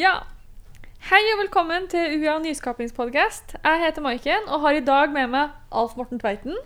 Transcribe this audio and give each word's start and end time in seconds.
Ja. 0.00 0.14
Hei 1.10 1.18
og 1.34 1.42
velkommen 1.42 1.84
til 1.92 2.14
UiA 2.14 2.38
nyskapingspodkast. 2.40 3.50
Jeg 3.60 3.80
heter 3.82 4.00
Maiken 4.00 4.46
og 4.48 4.62
har 4.62 4.78
i 4.78 4.84
dag 4.86 5.10
med 5.12 5.28
meg 5.28 5.50
Alf 5.76 5.92
Morten 5.98 6.16
Tveiten, 6.22 6.56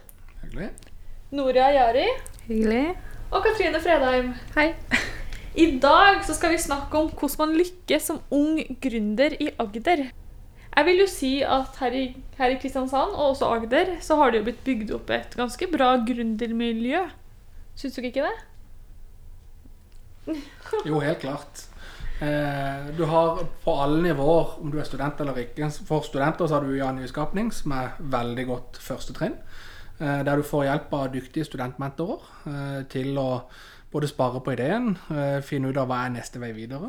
Hyggelig. 0.45 0.69
Noria 1.35 1.73
Jari 1.75 2.05
Hyggelig. 2.45 2.93
og 3.33 3.43
Katrine 3.43 3.81
Fredheim. 3.83 4.29
Hei. 4.55 4.69
I 5.65 5.67
dag 5.83 6.23
så 6.23 6.39
skal 6.39 6.55
vi 6.55 6.63
snakke 6.63 7.01
om 7.01 7.11
hvordan 7.11 7.43
man 7.43 7.57
lykkes 7.59 8.07
som 8.13 8.23
ung 8.31 8.63
gründer 8.87 9.35
i 9.41 9.51
Agder. 9.59 10.05
Jeg 10.77 10.91
vil 10.93 11.03
jo 11.03 11.11
si 11.11 11.35
at 11.43 11.83
her 11.83 12.01
i, 12.05 12.07
her 12.39 12.55
i 12.55 12.63
Kristiansand, 12.63 13.19
og 13.19 13.35
også 13.35 13.51
Agder, 13.57 13.97
så 13.99 14.23
har 14.23 14.31
det 14.31 14.45
jo 14.45 14.51
blitt 14.53 14.65
bygd 14.71 14.95
opp 15.01 15.11
et 15.11 15.35
ganske 15.35 15.73
bra 15.75 15.97
gründermiljø. 16.07 17.03
Syns 17.75 17.99
dere 17.99 18.15
ikke 18.15 18.31
det? 18.31 18.41
Jo, 20.87 21.03
helt 21.03 21.25
klart. 21.27 21.71
Eh, 22.21 22.97
du 22.97 23.05
har 23.05 23.41
på 23.65 23.75
alle 23.83 24.03
nivåer, 24.03 24.59
om 24.63 24.71
du 24.71 24.79
er 24.79 24.87
student 24.87 25.19
eller 25.21 25.39
ikke 25.43 25.67
For 25.87 26.05
studenter 26.07 26.47
så 26.47 26.57
har 26.57 26.65
du 26.65 26.71
UiA 26.71 26.93
Nyskapning, 26.95 27.51
som 27.53 27.75
er 27.75 27.97
veldig 27.99 28.47
godt 28.47 28.79
første 28.79 29.15
trinn. 29.17 29.35
Eh, 29.99 30.23
der 30.23 30.37
du 30.37 30.47
får 30.47 30.69
hjelp 30.69 30.95
av 30.95 31.09
dyktige 31.15 31.49
studentmentorer 31.49 32.29
eh, 32.47 32.83
til 32.91 33.19
å 33.19 33.49
både 33.95 34.11
spare 34.11 34.41
på 34.43 34.51
ideen, 34.57 34.97
finne 35.47 35.69
ut 35.71 35.77
av 35.79 35.87
hva 35.87 36.01
er 36.03 36.09
neste 36.17 36.41
vei 36.43 36.49
videre. 36.51 36.89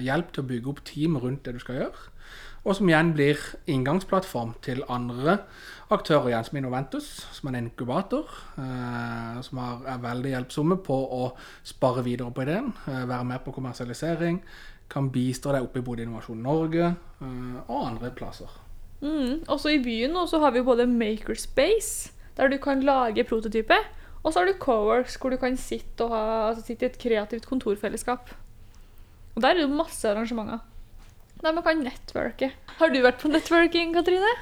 hjelp 0.00 0.30
til 0.32 0.40
å 0.40 0.46
bygge 0.48 0.70
opp 0.70 0.78
team 0.88 1.18
rundt 1.20 1.44
det 1.44 1.52
du 1.52 1.58
skal 1.60 1.76
gjøre. 1.76 2.06
Og 2.64 2.78
som 2.78 2.88
igjen 2.88 3.10
blir 3.12 3.36
inngangsplattform 3.68 4.54
til 4.64 4.80
andre 4.88 5.42
aktører 5.92 6.30
igjen, 6.30 6.46
som 6.46 6.58
Innoventus, 6.58 7.08
som 7.36 7.48
er 7.48 7.56
en 7.56 7.66
inkubator. 7.68 8.30
Eh, 8.58 9.40
som 9.46 9.60
har, 9.62 9.82
er 9.94 10.02
veldig 10.02 10.32
hjelpsomme 10.32 10.78
på 10.86 10.96
å 11.16 11.28
spare 11.66 12.04
videre 12.06 12.32
på 12.34 12.46
ideen, 12.46 12.72
eh, 12.88 13.04
være 13.06 13.26
med 13.28 13.44
på 13.44 13.54
kommersialisering. 13.54 14.40
Kan 14.90 15.10
bistå 15.14 15.54
deg 15.54 15.66
oppe 15.66 15.82
i 15.82 15.86
både 15.86 16.06
Innovasjon 16.06 16.42
Norge 16.42 16.88
eh, 16.90 17.58
og 17.66 17.76
andre 17.78 18.10
plasser. 18.14 18.50
Mm. 19.02 19.44
Også 19.52 19.74
i 19.74 19.82
byen 19.82 20.14
nå 20.16 20.24
så 20.30 20.40
har 20.42 20.54
vi 20.56 20.64
både 20.66 20.88
Makerspace, 20.90 22.10
der 22.36 22.50
du 22.50 22.58
kan 22.62 22.82
lage 22.84 23.26
prototyper, 23.28 23.86
og 24.24 24.32
så 24.32 24.40
har 24.40 24.50
du 24.50 24.58
Coworks, 24.58 25.18
hvor 25.20 25.30
du 25.30 25.38
kan 25.38 25.54
sitte, 25.60 26.08
ha, 26.10 26.48
altså 26.48 26.64
sitte 26.66 26.86
i 26.86 26.90
et 26.90 26.98
kreativt 26.98 27.46
kontorfellesskap. 27.46 28.32
Og 29.36 29.44
der 29.44 29.52
er 29.52 29.62
det 29.62 29.70
masse 29.70 30.08
arrangementer. 30.08 30.64
Der 31.42 31.52
man 31.52 31.62
kan 31.62 31.84
networke. 31.84 32.50
Har 32.80 32.90
du 32.90 33.02
vært 33.04 33.20
på 33.20 33.28
networking, 33.30 33.92
Katrine? 33.94 34.32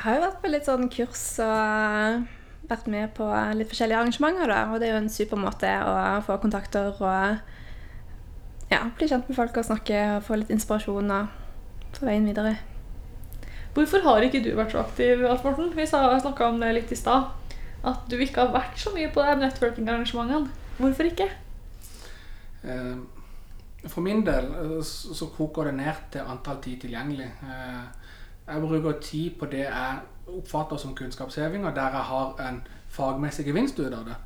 Jeg 0.00 0.06
har 0.06 0.14
jo 0.16 0.20
vært 0.22 0.36
på 0.40 0.48
litt 0.48 0.64
sånn 0.64 0.86
kurs 0.88 1.22
og 1.44 2.22
vært 2.70 2.86
med 2.88 3.10
på 3.18 3.26
litt 3.52 3.68
forskjellige 3.68 3.98
arrangementer. 4.00 4.48
Da. 4.48 4.62
Og 4.72 4.80
det 4.80 4.88
er 4.88 4.94
jo 4.94 5.00
en 5.02 5.12
super 5.12 5.36
måte 5.36 5.68
å 5.84 5.92
få 6.24 6.38
kontakter 6.40 6.94
og 6.94 8.70
ja, 8.72 8.78
bli 8.96 9.10
kjent 9.10 9.28
med 9.28 9.36
folk 9.36 9.60
og 9.60 9.66
snakke 9.68 10.00
og 10.14 10.24
få 10.24 10.38
litt 10.40 10.54
inspirasjon 10.54 11.12
og 11.12 11.92
få 11.98 12.08
veien 12.08 12.24
videre. 12.30 12.54
Hvorfor 13.76 14.00
har 14.08 14.24
ikke 14.24 14.40
du 14.40 14.48
vært 14.56 14.72
så 14.72 14.80
aktiv, 14.80 15.20
Alf 15.28 15.44
Morten? 15.44 15.68
Vi 15.76 15.84
snakka 15.92 16.48
om 16.48 16.64
det 16.64 16.72
litt 16.78 16.96
i 16.96 16.98
stad. 16.98 17.28
At 17.84 18.08
du 18.08 18.16
ikke 18.16 18.46
har 18.46 18.56
vært 18.56 18.80
så 18.80 18.96
mye 18.96 19.12
på 19.12 19.20
de 19.20 19.36
networking-arrangementene. 19.44 20.48
Hvorfor 20.80 21.12
ikke? 21.12 21.28
Eh, 22.64 22.96
For 23.84 24.00
min 24.00 24.24
del 24.24 24.48
eh, 24.48 24.78
så 24.80 25.12
så 25.12 25.28
koker 25.36 25.68
det 25.68 25.76
ned 25.76 26.06
til 26.16 26.24
antall 26.24 26.64
tid 26.64 26.86
tilgjengelig. 26.86 27.28
Jeg 28.50 28.60
bruker 28.60 29.00
tid 29.00 29.30
på 29.38 29.46
det 29.46 29.64
jeg 29.66 29.98
oppfatter 30.30 30.76
som 30.76 30.94
kunnskapsheving, 30.94 31.66
og 31.66 31.74
der 31.76 31.96
jeg 31.96 32.06
har 32.12 32.48
en 32.48 32.62
fagmessig 32.90 33.46
gevinst 33.46 33.78
ut 33.78 33.92
av 33.92 34.04
det. 34.04 34.16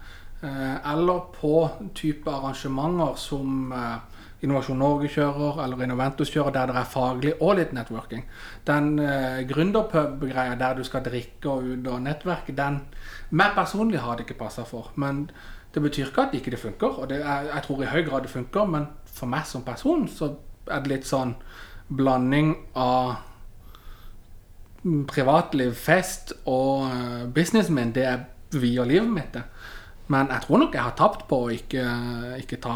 Eh, 0.42 0.92
Eller 0.92 1.20
på 1.40 1.70
type 1.94 2.30
arrangementer 2.30 3.14
som 3.16 3.72
eh, 3.72 3.96
Innovasjon 4.44 4.78
Norge 4.78 5.08
kjører, 5.08 5.62
eller 5.64 5.82
Innoventus 5.82 6.30
kjører, 6.32 6.52
der 6.52 6.66
det 6.66 6.76
er 6.76 6.88
faglig 6.88 7.32
og 7.40 7.56
litt 7.56 7.72
networking. 7.72 8.24
Den 8.66 8.98
eh, 8.98 9.40
gründerpub-greia 9.48 10.58
der 10.60 10.74
du 10.76 10.84
skal 10.84 11.04
drikke 11.04 11.50
og 11.50 11.64
ut 11.64 11.88
og 11.88 12.02
nettverke, 12.04 12.52
den 12.56 12.82
meg 13.30 13.54
personlig 13.56 14.02
har 14.04 14.18
det 14.18 14.26
ikke 14.26 14.42
passa 14.44 14.66
for. 14.68 14.90
Men 15.00 15.30
det 15.74 15.82
betyr 15.82 16.10
ikke 16.10 16.26
at 16.28 16.34
ikke 16.36 16.50
det 16.50 16.60
funker, 16.60 16.98
og 17.00 17.12
er, 17.12 17.48
jeg 17.54 17.62
tror 17.64 17.82
i 17.82 17.92
høy 17.92 18.02
grad 18.08 18.26
det 18.26 18.34
funker, 18.34 18.68
men 18.68 18.90
for 19.06 19.26
meg 19.26 19.46
som 19.48 19.64
person 19.64 20.08
så 20.08 20.34
er 20.68 20.84
det 20.84 20.92
litt 20.92 21.08
sånn 21.08 21.34
blanding 21.88 22.54
av 22.76 23.16
privatliv, 25.08 25.74
fest 25.74 26.34
og 26.44 26.84
business 27.32 27.34
businessen 27.34 27.78
min. 27.78 27.94
Det 27.96 28.04
er 28.04 28.26
vier 28.54 28.86
livet 28.88 29.10
mitt. 29.10 29.38
Men 30.12 30.28
jeg 30.28 30.44
tror 30.44 30.60
nok 30.60 30.74
jeg 30.76 30.84
har 30.84 30.96
tapt 30.98 31.24
på 31.30 31.44
å 31.46 31.54
ikke, 31.54 31.84
ikke 32.42 32.60
ta 32.62 32.74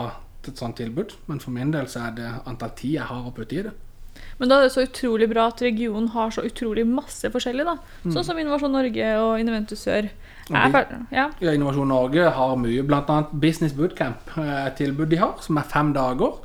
et 0.48 0.56
sånt 0.56 0.78
tilbud. 0.80 1.14
Men 1.28 1.42
for 1.42 1.54
min 1.54 1.74
del 1.74 1.88
så 1.90 2.08
er 2.08 2.16
det 2.16 2.30
antall 2.48 2.72
tid 2.78 2.98
jeg 2.98 3.10
har 3.10 3.28
å 3.28 3.34
putte 3.36 3.58
i 3.58 3.66
det. 3.68 3.74
Men 4.38 4.50
da 4.50 4.58
er 4.58 4.66
det 4.66 4.74
så 4.74 4.84
utrolig 4.86 5.28
bra 5.30 5.48
at 5.50 5.60
regionen 5.62 6.08
har 6.14 6.30
så 6.34 6.44
utrolig 6.46 6.84
masse 6.86 7.28
forskjellig. 7.30 7.66
da. 7.66 7.76
Sånn 8.06 8.24
som 8.26 8.38
Innovasjon 8.38 8.72
Norge 8.74 9.10
og 9.22 9.42
Innoventus 9.42 9.82
Sør. 9.86 10.08
Ja. 10.48 10.86
Ja, 11.12 11.52
Innovasjon 11.52 11.90
Norge 11.90 12.30
har 12.34 12.54
mye, 12.58 12.84
bl.a. 12.86 13.18
Business 13.32 13.74
Bootcamp, 13.76 14.30
et 14.38 14.78
tilbud 14.80 15.10
de 15.12 15.20
har, 15.20 15.36
som 15.44 15.60
er 15.60 15.68
fem 15.70 15.92
dager. 15.96 16.38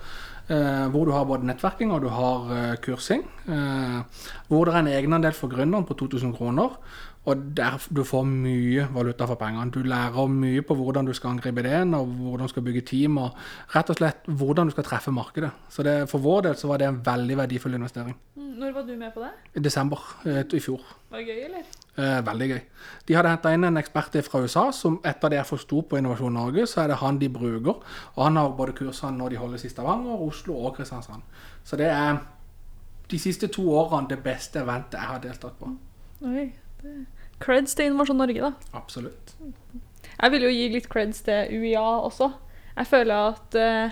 Eh, 0.49 0.87
hvor 0.91 1.05
du 1.05 1.11
har 1.15 1.25
både 1.25 1.45
nettverking 1.47 1.91
og 1.93 2.01
du 2.01 2.09
har 2.09 2.51
eh, 2.57 2.75
kursing. 2.83 3.23
eh, 3.47 4.03
hvor 4.49 4.65
det 4.65 4.73
er 4.75 4.79
en 4.79 4.87
egenandel 4.87 5.33
for 5.33 5.47
gründeren 5.49 5.85
på 5.85 5.93
2000 5.99 6.35
kroner. 6.37 6.77
Og 7.25 7.37
der 7.55 7.77
du 7.95 8.01
får 8.03 8.25
mye 8.27 8.87
valuta 8.91 9.23
for 9.25 9.35
pengene. 9.39 9.71
Du 9.71 9.79
lærer 9.87 10.27
mye 10.27 10.61
på 10.61 10.75
hvordan 10.75 11.05
du 11.07 11.13
skal 11.15 11.29
angripe 11.37 11.61
ideen, 11.63 11.93
og 11.95 12.05
hvordan 12.07 12.49
du 12.49 12.51
skal 12.51 12.65
bygge 12.65 12.81
team, 12.89 13.17
og 13.17 13.31
rett 13.71 13.89
og 13.89 13.95
slett 13.95 14.27
hvordan 14.27 14.67
du 14.67 14.71
skal 14.75 14.83
treffe 14.83 15.11
markedet. 15.15 15.51
Så 15.71 15.83
det, 15.87 16.09
for 16.11 16.19
vår 16.19 16.41
del 16.49 16.55
så 16.59 16.67
var 16.67 16.77
det 16.83 16.89
en 16.89 16.99
veldig 17.05 17.37
verdifull 17.37 17.73
investering. 17.79 18.17
Mm, 18.35 18.49
Når 18.59 18.73
var 18.75 18.81
du 18.89 18.97
med 18.97 19.13
på 19.15 19.23
det? 19.23 19.31
I 19.55 19.63
desember 19.63 20.03
i 20.27 20.59
fjor. 20.59 20.81
Var 21.11 21.17
det 21.23 21.27
gøy, 21.31 21.45
eller? 21.45 21.63
Eh, 21.95 22.21
veldig 22.25 22.47
gøy. 22.49 22.61
De 23.05 23.13
hadde 23.13 23.29
henta 23.29 23.51
inn 23.53 23.63
en 23.67 23.77
ekspert 23.77 24.15
fra 24.25 24.39
USA 24.41 24.71
som 24.73 24.95
etter 25.05 25.29
det 25.29 25.37
jeg 25.37 25.45
forsto 25.45 25.81
på 25.85 25.99
Innovasjon 25.99 26.33
Norge, 26.33 26.63
så 26.65 26.81
er 26.83 26.87
det 26.89 26.95
han 27.03 27.19
de 27.21 27.27
bruker. 27.29 27.75
Og 28.15 28.23
han 28.23 28.35
har 28.39 28.49
både 28.57 28.73
kursene 28.73 29.17
når 29.19 29.29
de 29.29 29.37
holdes 29.37 29.65
i 29.65 29.69
Stavanger, 29.69 30.23
Oslo 30.25 30.55
og 30.65 30.75
Kristiansand. 30.79 31.21
Så 31.63 31.77
det 31.77 31.91
er 31.93 32.17
de 33.11 33.19
siste 33.21 33.47
to 33.53 33.67
årene 33.77 34.09
det 34.09 34.23
beste 34.25 34.63
eventet 34.63 34.97
jeg 34.97 35.09
har 35.11 35.19
deltatt 35.21 35.59
på. 35.59 35.69
Oi. 36.25 36.51
det- 36.81 37.05
Creds 37.39 37.75
til 37.75 37.85
Innovasjon 37.91 38.17
Norge, 38.17 38.41
da. 38.41 38.53
Absolutt. 38.73 39.33
Jeg 40.21 40.31
vil 40.31 40.41
jo 40.41 40.49
gi 40.49 40.69
litt 40.69 40.89
creds 40.89 41.21
til 41.21 41.47
UiA 41.61 41.83
også. 42.07 42.31
Jeg 42.77 42.87
føler 42.87 43.33
at 43.35 43.55
eh, 43.55 43.91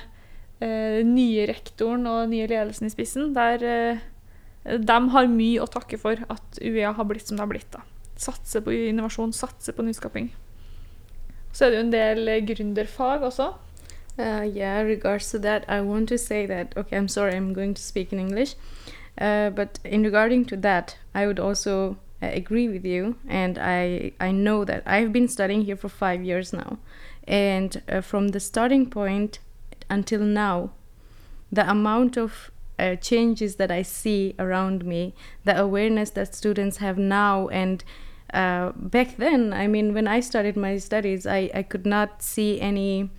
eh, 0.62 1.04
nye 1.06 1.46
rektoren 1.48 2.08
og 2.08 2.30
nye 2.30 2.48
ledelsen 2.48 2.88
i 2.88 2.90
spissen, 2.90 3.34
der 3.36 3.64
eh, 3.64 4.00
de 4.78 5.00
har 5.10 5.28
mye 5.28 5.62
å 5.62 5.70
takke 5.70 6.00
for 6.00 6.18
at 6.30 6.60
UiA 6.62 6.94
har 6.94 7.06
blitt 7.06 7.28
som 7.28 7.38
det 7.38 7.46
har 7.46 7.52
blitt. 7.52 7.72
da. 7.72 7.82
Satse 8.22 8.62
på 8.62 8.74
innovasjon, 8.76 9.34
satse 9.34 9.74
på 9.74 9.86
nyskaping. 9.86 10.30
Så 11.52 11.66
er 11.66 11.70
det 11.70 11.78
jo 11.78 11.86
en 11.88 11.94
del 11.94 12.28
eh, 12.30 12.44
gründerfag 12.48 13.26
også. 13.28 13.54
Uh, 14.20 14.44
yeah, 14.44 14.82
regards 14.82 15.32
to 15.32 15.40
that, 15.40 15.66
I 15.68 15.82
want 15.82 16.10
to 16.10 16.18
say 16.18 16.46
that, 16.46 16.74
okay, 16.78 16.98
I'm 16.98 17.08
sorry, 17.08 17.34
I'm 17.34 17.54
going 17.54 17.74
to 17.74 17.82
speak 17.82 18.14
in 18.14 18.20
English. 18.20 18.56
Uh, 19.18 19.50
but 19.50 19.80
in 19.84 20.04
regarding 20.04 20.46
to 20.46 20.58
that, 20.58 20.98
I 21.16 21.26
would 21.26 21.40
also 21.40 21.98
uh, 22.22 22.28
agree 22.28 22.68
with 22.68 22.86
you. 22.86 23.16
And 23.28 23.58
I, 23.58 24.12
I 24.20 24.32
know 24.32 24.66
that 24.66 24.84
I've 24.86 25.12
been 25.12 25.28
studying 25.28 25.64
here 25.64 25.76
for 25.76 25.90
five 25.90 26.24
years 26.24 26.54
now. 26.54 26.78
And 27.28 27.82
uh, 27.90 28.02
from 28.02 28.30
the 28.30 28.40
starting 28.40 28.90
point 28.90 29.40
until 29.90 30.22
now, 30.22 30.72
the 31.52 31.70
amount 31.70 32.18
of 32.18 32.52
uh, 32.78 32.96
changes 32.96 33.56
that 33.56 33.72
I 33.72 33.82
see 33.82 34.36
around 34.40 34.86
me, 34.86 35.14
the 35.46 35.60
awareness 35.60 36.12
that 36.12 36.36
students 36.36 36.78
have 36.78 36.98
now, 36.98 37.48
and 37.50 37.84
uh, 38.34 38.72
back 38.76 39.18
then, 39.18 39.54
I 39.54 39.68
mean, 39.68 39.94
when 39.94 40.08
I 40.08 40.20
started 40.20 40.56
my 40.56 40.78
studies, 40.78 41.26
I, 41.26 41.50
I 41.54 41.64
could 41.64 41.86
not 41.86 42.22
see 42.22 42.60
any 42.62 43.10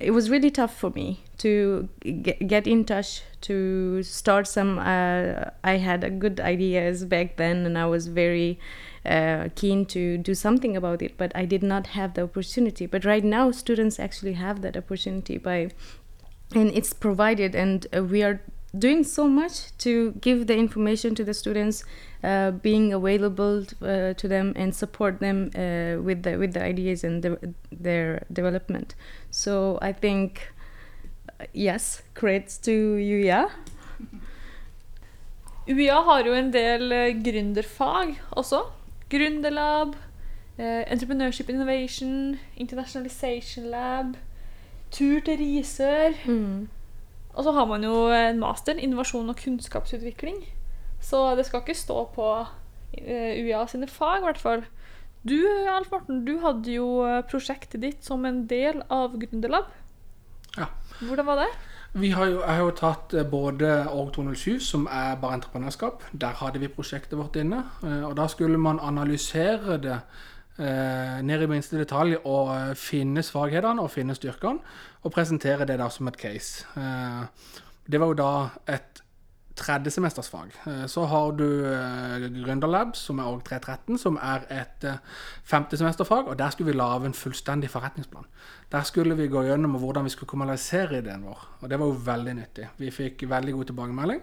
it 0.00 0.12
was 0.12 0.30
really 0.30 0.50
tough 0.50 0.74
for 0.76 0.90
me 0.90 1.22
to 1.38 1.88
get, 2.22 2.46
get 2.46 2.66
in 2.66 2.84
touch 2.84 3.22
to 3.42 4.02
start 4.02 4.46
some 4.46 4.78
uh, 4.78 5.44
i 5.62 5.76
had 5.76 6.02
a 6.02 6.10
good 6.10 6.40
ideas 6.40 7.04
back 7.04 7.36
then 7.36 7.66
and 7.66 7.76
i 7.78 7.86
was 7.86 8.06
very 8.06 8.58
uh, 9.04 9.48
keen 9.54 9.84
to 9.86 10.18
do 10.18 10.34
something 10.34 10.76
about 10.76 11.02
it 11.02 11.16
but 11.16 11.32
i 11.34 11.44
did 11.44 11.62
not 11.62 11.88
have 11.88 12.12
the 12.14 12.22
opportunity. 12.22 12.84
But 12.84 13.04
right 13.04 13.24
now 13.24 13.50
students 13.50 13.98
actually 13.98 14.34
have 14.34 14.60
that 14.60 14.76
opportunity 14.76 15.38
by 15.38 15.70
and 16.54 16.70
it's 16.74 16.92
provided 16.92 17.54
and 17.54 17.86
uh, 17.96 18.04
we 18.04 18.22
are 18.22 18.42
doing 18.78 19.02
so 19.02 19.26
much 19.28 19.76
to 19.78 20.12
give 20.20 20.46
the 20.46 20.56
information 20.56 21.14
to 21.14 21.24
the 21.24 21.34
students 21.34 21.84
uh, 22.22 22.50
being 22.52 22.92
available 22.92 23.64
uh, 23.82 24.14
to 24.14 24.28
them 24.28 24.52
and 24.56 24.74
support 24.74 25.18
them 25.20 25.50
uh, 25.54 26.00
with 26.02 26.22
the 26.22 26.36
with 26.36 26.52
the 26.52 26.62
ideas 26.62 27.02
and 27.02 27.22
the, 27.22 27.54
their 27.72 28.24
development 28.32 28.94
so 29.30 29.78
i 29.82 29.92
think 29.92 30.52
uh, 31.40 31.44
yes 31.52 32.02
credits 32.14 32.58
to 32.58 32.70
you 32.70 33.16
yeah 33.16 33.48
UiA 35.68 36.02
har 36.08 36.24
jo 36.26 36.34
en 36.34 36.52
del 36.52 36.92
eh, 36.92 37.22
gründerfag 37.24 38.16
også. 38.30 38.62
Gründerlab, 39.10 39.94
eh, 40.58 40.92
Entrepreneurship 40.92 41.48
Innovation, 41.48 42.38
Internationalization 42.56 43.64
Lab, 43.66 44.16
tur 44.90 45.20
til 45.20 45.36
Risør. 45.38 46.12
mm. 46.26 46.68
Og 47.34 47.44
så 47.46 47.52
har 47.54 47.66
man 47.70 47.84
jo 47.86 48.08
en 48.14 48.40
master, 48.42 48.78
innovasjon 48.78 49.30
og 49.30 49.38
kunnskapsutvikling. 49.38 50.42
Så 51.00 51.22
det 51.38 51.46
skal 51.46 51.62
ikke 51.62 51.78
stå 51.78 52.04
på 52.14 52.26
eh, 52.98 53.40
UiA 53.40 53.64
sine 53.70 53.88
fag, 53.88 54.20
i 54.20 54.28
hvert 54.28 54.40
fall. 54.40 54.64
Du, 55.22 55.36
Alf 55.70 55.90
Morten, 55.92 56.24
du 56.26 56.38
hadde 56.44 56.74
jo 56.74 57.00
eh, 57.06 57.22
prosjektet 57.28 57.82
ditt 57.84 58.04
som 58.04 58.24
en 58.28 58.44
del 58.50 58.82
av 58.92 59.16
Gründerlab. 59.20 59.70
Ja. 60.58 60.68
Hvordan 61.00 61.28
var 61.28 61.44
det? 61.44 61.50
Vi 62.00 62.12
har 62.14 62.28
jo, 62.30 62.38
jeg 62.38 62.56
har 62.56 62.64
jo 62.66 62.74
tatt 62.76 63.14
eh, 63.14 63.26
både 63.26 63.70
Org 63.88 64.12
207, 64.16 64.58
som 64.64 64.88
er 64.90 65.16
bare 65.22 65.38
entreprenørskap. 65.38 66.04
Der 66.12 66.36
hadde 66.42 66.60
vi 66.62 66.72
prosjektet 66.72 67.18
vårt 67.18 67.38
inne. 67.40 67.62
Og 68.08 68.16
da 68.18 68.28
skulle 68.28 68.60
man 68.60 68.82
analysere 68.82 69.78
det 69.80 70.00
eh, 70.58 71.20
ned 71.22 71.42
i 71.42 71.50
minste 71.50 71.78
detalj 71.78 72.16
og 72.24 72.50
eh, 72.54 72.74
finne 72.74 73.22
svakhetene 73.22 73.82
og 73.82 73.90
finne 73.90 74.14
styrkene. 74.14 74.60
Og 75.02 75.12
presentere 75.14 75.64
det 75.68 75.78
da 75.80 75.88
som 75.88 76.08
et 76.08 76.16
case. 76.20 76.66
Eh, 76.76 77.24
Det 77.90 77.98
var 77.98 78.06
jo 78.06 78.14
da 78.14 78.50
et 78.68 79.00
tredjesemestersfag. 79.60 80.52
Eh, 80.66 80.86
Så 80.86 81.04
har 81.06 81.32
du 81.32 81.64
eh, 81.66 82.28
Gründerlab, 82.44 82.94
som 82.96 83.18
er 83.18 83.24
òg 83.28 83.42
313, 83.44 83.98
som 83.98 84.16
er 84.22 84.46
et 84.50 84.84
eh, 84.84 85.00
femtesemesterfag. 85.44 86.28
Og 86.28 86.38
der 86.38 86.50
skulle 86.50 86.72
vi 86.72 86.78
lage 86.78 87.06
en 87.06 87.14
fullstendig 87.14 87.70
forretningsplan. 87.70 88.24
Der 88.72 88.82
skulle 88.82 89.16
vi 89.16 89.28
gå 89.28 89.42
gjennom 89.42 89.76
hvordan 89.80 90.04
vi 90.04 90.10
skulle 90.14 90.28
kommunalisere 90.30 90.98
ideen 91.02 91.24
vår. 91.26 91.48
Og 91.60 91.70
det 91.70 91.78
var 91.78 91.86
jo 91.86 92.00
veldig 92.06 92.34
nyttig. 92.34 92.68
Vi 92.78 92.90
fikk 92.90 93.26
veldig 93.28 93.52
god 93.52 93.64
tilbakemelding 93.72 94.22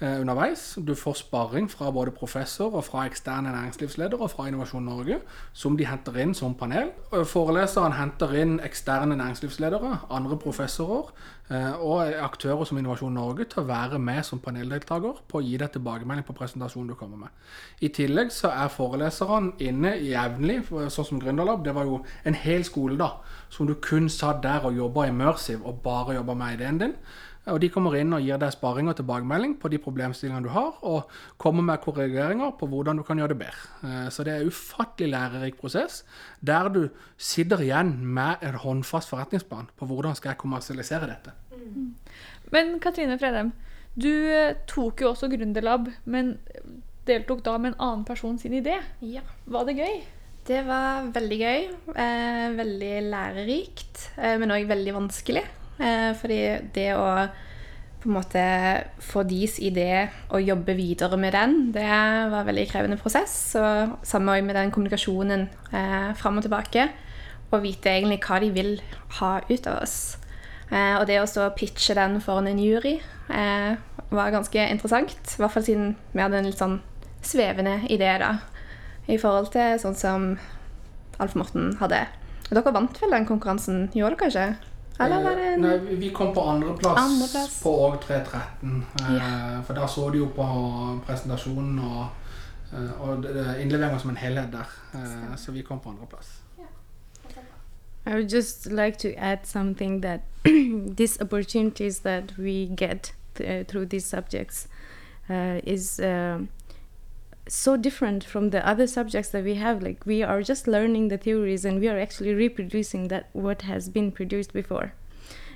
underveis. 0.00 0.78
Du 0.86 0.94
får 0.94 1.12
sparring 1.12 1.70
fra 1.70 1.90
både 1.90 2.10
professor 2.10 2.74
og 2.74 2.84
fra 2.84 3.04
eksterne 3.06 3.52
næringslivsledere 3.54 4.20
og 4.20 4.30
fra 4.30 4.46
Innovasjon 4.48 4.84
Norge, 4.84 5.20
som 5.52 5.76
de 5.78 5.86
henter 5.86 6.16
inn 6.18 6.34
som 6.34 6.54
panel. 6.58 6.90
Foreleseren 7.30 7.94
henter 7.94 8.34
inn 8.34 8.58
eksterne 8.64 9.16
næringslivsledere, 9.16 9.98
andre 10.10 10.38
professorer 10.38 11.12
eh, 11.50 11.78
og 11.78 12.10
aktører 12.26 12.64
som 12.64 12.78
Innovasjon 12.78 13.14
Norge 13.14 13.46
til 13.52 13.62
å 13.62 13.68
være 13.68 14.00
med 14.02 14.24
som 14.26 14.42
paneldeltaker 14.42 15.20
på 15.30 15.38
å 15.38 15.44
gi 15.44 15.56
deg 15.62 15.70
tilbakemelding 15.76 16.26
på 16.26 16.36
presentasjonen 16.40 16.90
du 16.90 16.98
kommer 16.98 17.26
med. 17.26 17.44
I 17.80 17.92
tillegg 17.94 18.32
så 18.34 18.50
er 18.50 18.72
foreleserne 18.74 19.54
inne 19.62 19.94
jevnlig, 20.02 20.64
sånn 20.70 21.10
som 21.12 21.22
Gründerlab. 21.22 21.62
Det 21.64 21.74
var 21.76 21.86
jo 21.86 22.02
en 22.26 22.34
hel 22.34 22.66
skole 22.66 22.98
da, 22.98 23.12
som 23.48 23.70
du 23.70 23.76
kun 23.78 24.10
satt 24.10 24.42
der 24.42 24.66
og 24.66 24.74
jobba 24.74 25.06
immersive 25.06 25.62
og 25.62 25.84
bare 25.86 26.18
jobba 26.18 26.34
med 26.34 26.58
ideen 26.58 26.82
din. 26.82 26.98
Og 27.46 27.60
De 27.60 27.68
kommer 27.68 27.96
inn 27.98 28.12
og 28.16 28.22
gir 28.24 28.38
deg 28.40 28.52
sparing 28.54 28.88
og 28.88 28.96
tilbakemelding 28.96 29.58
på 29.60 29.68
de 29.68 29.78
problemstillingene 29.78 30.46
du 30.46 30.52
har, 30.54 30.78
og 30.82 31.10
kommer 31.36 31.62
med 31.62 31.82
korrigeringer 31.84 32.54
på 32.56 32.68
hvordan 32.70 32.96
du 32.96 33.02
kan 33.04 33.20
gjøre 33.20 33.34
det 33.34 33.38
bedre. 33.42 33.68
Eh, 33.84 34.08
Så 34.10 34.24
det 34.24 34.32
er 34.32 34.40
en 34.40 34.48
ufattelig 34.48 35.10
lærerik 35.12 35.58
prosess, 35.60 36.04
der 36.40 36.68
du 36.68 36.88
sitter 37.18 37.60
igjen 37.60 37.98
med 38.00 38.40
en 38.42 38.54
håndfast 38.54 39.12
forretningsplan 39.12 39.68
på 39.76 39.86
hvordan 39.86 40.16
skal 40.16 40.32
jeg 40.32 40.38
kommersialisere 40.38 41.10
dette. 41.10 41.32
Men 42.52 42.78
Katrine 42.80 43.18
Fredheim, 43.18 43.52
du 43.94 44.08
eh, 44.10 44.54
tok 44.66 45.00
jo 45.02 45.12
også 45.12 45.28
Gründerlab, 45.28 45.90
men 46.04 46.38
deltok 47.06 47.44
da 47.44 47.58
med 47.58 47.74
en 47.74 47.80
annen 47.80 48.04
person 48.08 48.38
sin 48.38 48.56
idé. 48.56 48.78
Ja. 49.04 49.20
Var 49.46 49.66
det 49.68 49.76
gøy? 49.76 50.00
Det 50.44 50.62
var 50.66 51.06
veldig 51.12 51.38
gøy. 51.40 51.68
Eh, 51.96 52.48
veldig 52.56 52.94
lærerikt, 53.10 54.08
eh, 54.16 54.38
men 54.40 54.52
òg 54.52 54.66
veldig 54.68 54.96
vanskelig. 54.96 55.44
Eh, 55.78 56.12
fordi 56.18 56.40
det 56.74 56.92
å 56.98 57.08
på 58.04 58.10
en 58.10 58.18
måte 58.18 58.40
få 59.00 59.22
deres 59.24 59.56
idé 59.64 60.10
og 60.28 60.44
jobbe 60.44 60.74
videre 60.76 61.16
med 61.16 61.32
den, 61.32 61.54
det 61.72 61.86
var 61.86 62.42
en 62.42 62.48
veldig 62.50 62.66
krevende 62.68 62.98
prosess. 63.00 63.54
Og 63.56 63.94
samme 64.04 64.36
med 64.44 64.58
den 64.58 64.72
kommunikasjonen 64.74 65.48
eh, 65.72 66.10
fram 66.18 66.36
og 66.36 66.44
tilbake. 66.44 66.90
Og 67.50 67.62
vite 67.64 67.94
egentlig 67.94 68.20
hva 68.26 68.40
de 68.42 68.50
vil 68.52 68.74
ha 69.20 69.38
ut 69.48 69.70
av 69.70 69.80
oss. 69.80 69.96
Eh, 70.68 70.96
og 70.98 71.06
det 71.08 71.20
å 71.20 71.28
stå 71.28 71.46
og 71.46 71.56
pitche 71.56 71.96
den 71.96 72.18
foran 72.24 72.50
en 72.50 72.60
jury 72.60 72.98
eh, 73.32 73.72
var 74.12 74.34
ganske 74.34 74.68
interessant. 74.68 75.16
I 75.36 75.40
hvert 75.40 75.56
fall 75.56 75.64
siden 75.64 75.94
vi 76.12 76.20
hadde 76.20 76.42
en 76.42 76.50
litt 76.50 76.60
sånn 76.60 76.80
svevende 77.24 77.78
idé, 77.88 78.10
da. 78.20 78.34
I 79.08 79.16
forhold 79.20 79.52
til 79.56 79.80
sånn 79.80 79.96
som 79.96 80.28
Alf 81.22 81.36
Morten 81.40 81.72
hadde. 81.80 82.04
Og 82.50 82.56
dere 82.58 82.76
vant 82.76 83.00
vel 83.00 83.16
den 83.16 83.28
konkurransen, 83.28 83.86
gjorde 83.96 84.20
dere 84.20 84.32
ikke? 84.32 84.73
Eller 85.00 85.22
var 85.24 85.30
det 85.36 85.42
Eh, 85.46 85.54
en 85.54 85.60
Nei, 85.60 85.78
vi- 85.78 85.94
vi 85.96 86.10
kom 86.10 86.34
på 86.34 86.40
andreplass 86.40 86.98
Andreplass. 86.98 87.62
på 87.62 87.70
Org 87.86 88.00
313. 88.00 88.84
Eh, 89.00 89.62
For 89.66 89.74
da 89.74 89.86
så 89.86 90.10
de 90.12 90.18
jo 90.18 90.26
på 90.36 91.00
presentasjonen 91.06 91.78
og, 91.78 92.06
eh, 92.72 93.00
og 93.02 93.22
det- 93.22 93.34
det- 93.34 93.60
innleveringa 93.60 93.98
som 93.98 94.10
en 94.10 94.16
helhet 94.16 94.52
der. 94.52 94.66
Eh, 94.94 95.36
Så 95.36 95.52
vi 95.52 95.62
kom 95.62 95.80
på 95.80 95.88
andreplass. 95.90 96.40
I 98.06 98.10
would 98.10 98.28
just 98.32 98.66
like 98.66 98.98
to 98.98 99.08
add 99.18 99.38
something 99.46 100.02
that 100.02 100.20
these 100.96 101.22
opportunities 101.22 102.00
that 102.00 102.38
we 102.38 102.66
get 102.76 103.14
th- 103.34 103.66
through 103.66 103.86
these 103.88 104.06
subjects 104.06 104.68
uh, 105.30 105.58
is 105.64 106.00
um 106.00 106.48
so 107.48 107.76
different 107.76 108.24
from 108.24 108.50
the 108.50 108.66
other 108.66 108.86
subjects 108.86 109.30
that 109.30 109.44
we 109.44 109.54
have. 109.54 109.82
Like 109.82 110.06
we 110.06 110.22
are 110.22 110.42
just 110.42 110.66
learning 110.66 111.08
the 111.08 111.18
theories 111.18 111.64
and 111.64 111.80
we 111.80 111.88
are 111.88 111.98
actually 111.98 112.34
reproducing 112.34 113.08
that 113.08 113.28
what 113.32 113.62
has 113.62 113.88
been 113.88 114.12
produced 114.12 114.52
before, 114.52 114.94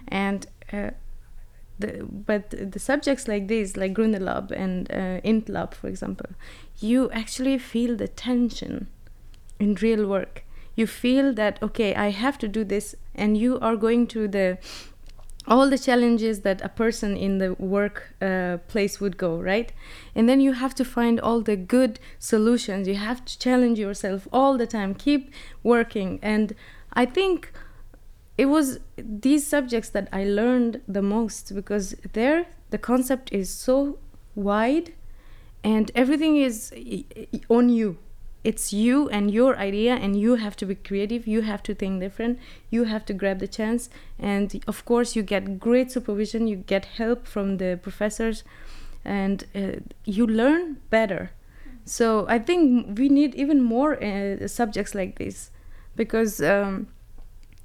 and. 0.09 0.47
Uh, 0.73 0.91
the, 1.81 2.05
but 2.05 2.51
the 2.51 2.81
subjects 2.81 3.29
like 3.29 3.47
this, 3.47 3.77
like 3.77 3.95
Grunelab 3.95 4.51
and 4.51 4.91
uh, 4.91 5.21
Intlab, 5.25 5.75
for 5.75 5.87
example, 5.87 6.27
you 6.81 7.09
actually 7.13 7.57
feel 7.57 7.95
the 7.95 8.09
tension 8.09 8.89
in 9.61 9.77
real 9.77 10.05
work 10.09 10.45
you 10.79 10.87
feel 10.87 11.33
that 11.35 11.61
okay 11.63 11.95
i 11.95 12.11
have 12.11 12.39
to 12.39 12.49
do 12.49 12.65
this 12.65 12.95
and 13.15 13.37
you 13.37 13.59
are 13.61 13.77
going 13.77 14.07
to 14.07 14.29
the 14.29 14.57
all 15.49 15.69
the 15.71 15.79
challenges 15.79 16.41
that 16.41 16.61
a 16.63 16.69
person 16.69 17.17
in 17.17 17.39
the 17.39 17.55
work 17.55 18.15
uh, 18.21 18.59
place 18.69 19.01
would 19.01 19.17
go 19.17 19.41
right? 19.41 19.73
And 20.15 20.29
then 20.29 20.41
you 20.41 20.53
have 20.53 20.75
to 20.77 20.85
find 20.85 21.19
all 21.21 21.41
the 21.41 21.57
good 21.57 21.99
solutions. 22.19 22.87
You 22.87 22.97
have 22.97 23.25
to 23.25 23.39
challenge 23.39 23.79
yourself 23.79 24.29
all 24.33 24.57
the 24.57 24.67
time. 24.67 24.95
Keep 24.95 25.33
working. 25.63 26.21
And 26.23 26.55
i 26.93 27.05
think 27.05 27.53
it 28.37 28.47
was 28.47 28.81
these 28.97 29.47
subjects 29.47 29.89
that 29.91 30.09
i 30.13 30.25
learned 30.25 30.81
the 30.87 31.03
most 31.03 31.55
because 31.55 31.95
there 32.13 32.47
the 32.71 32.79
concept 32.79 33.33
is 33.33 33.49
so 33.51 33.99
wide 34.35 34.93
and 35.65 35.91
everything 35.95 36.37
is 36.37 36.73
on 37.49 37.69
you 37.69 37.99
it's 38.45 38.73
you 38.73 39.09
and 39.09 39.31
your 39.31 39.57
idea 39.57 39.95
and 39.95 40.19
you 40.19 40.37
have 40.37 40.57
to 40.57 40.65
be 40.65 40.75
creative 40.75 41.27
you 41.27 41.43
have 41.43 41.63
to 41.63 41.75
think 41.75 42.01
different 42.01 42.39
you 42.71 42.85
have 42.85 43.05
to 43.05 43.13
grab 43.13 43.39
the 43.41 43.49
chance 43.49 43.91
and 44.19 44.63
of 44.67 44.85
course 44.85 45.17
you 45.17 45.23
get 45.23 45.59
great 45.59 45.91
supervision 45.91 46.47
you 46.47 46.57
get 46.57 46.85
help 46.85 47.27
from 47.27 47.57
the 47.59 47.79
professors 47.83 48.45
and 49.05 49.45
uh, 49.55 49.81
you 50.05 50.27
learn 50.27 50.77
better. 50.91 51.31
So 51.85 52.27
i 52.29 52.39
think 52.39 52.99
we 52.99 53.09
need 53.09 53.35
even 53.35 53.63
more 53.63 54.03
uh, 54.03 54.47
subjects 54.47 54.95
like 54.95 55.19
this 55.19 55.51
because 55.97 56.41
um, 56.43 56.89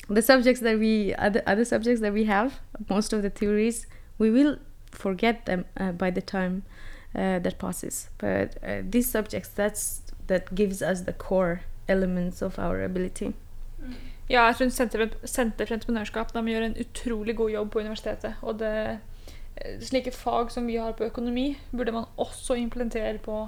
the 0.09 0.21
subjects 0.21 0.61
that 0.61 0.79
we 0.79 1.13
other, 1.15 1.43
other 1.45 1.65
subjects 1.65 2.01
that 2.01 2.13
we 2.13 2.23
have 2.25 2.59
most 2.89 3.13
of 3.13 3.21
the 3.21 3.29
theories 3.29 3.85
we 4.17 4.29
will 4.29 4.57
forget 4.91 5.45
them 5.45 5.65
uh, 5.77 5.91
by 5.91 6.09
the 6.09 6.21
time 6.21 6.63
uh, 7.15 7.39
that 7.39 7.59
passes. 7.59 8.09
But 8.17 8.57
uh, 8.63 8.81
these 8.83 9.09
subjects 9.09 9.49
that's 9.49 10.02
that 10.33 10.51
gives 10.55 10.81
us 10.81 11.05
the 11.07 11.13
core 11.13 11.61
elements 11.87 12.41
of 12.41 12.57
our 12.59 12.83
ability 12.83 13.31
Ja, 14.29 14.45
jeg 14.47 14.55
tror 14.55 14.69
Senter, 14.71 15.07
Senter 15.27 15.67
for 15.67 15.75
entreprenørskap 15.75 16.29
de 16.33 16.41
gjør 16.47 16.63
en 16.69 16.77
utrolig 16.79 17.33
god 17.35 17.49
jobb 17.51 17.71
på 17.73 17.81
universitetet. 17.83 18.37
Og 18.41 18.55
det, 18.61 18.69
eh, 19.57 19.73
slike 19.83 20.13
fag 20.15 20.51
som 20.51 20.65
vi 20.67 20.77
har 20.79 20.93
på 20.95 21.03
økonomi, 21.09 21.57
burde 21.75 21.91
man 21.91 22.05
også 22.17 22.55
implementere 22.55 23.17
på 23.19 23.41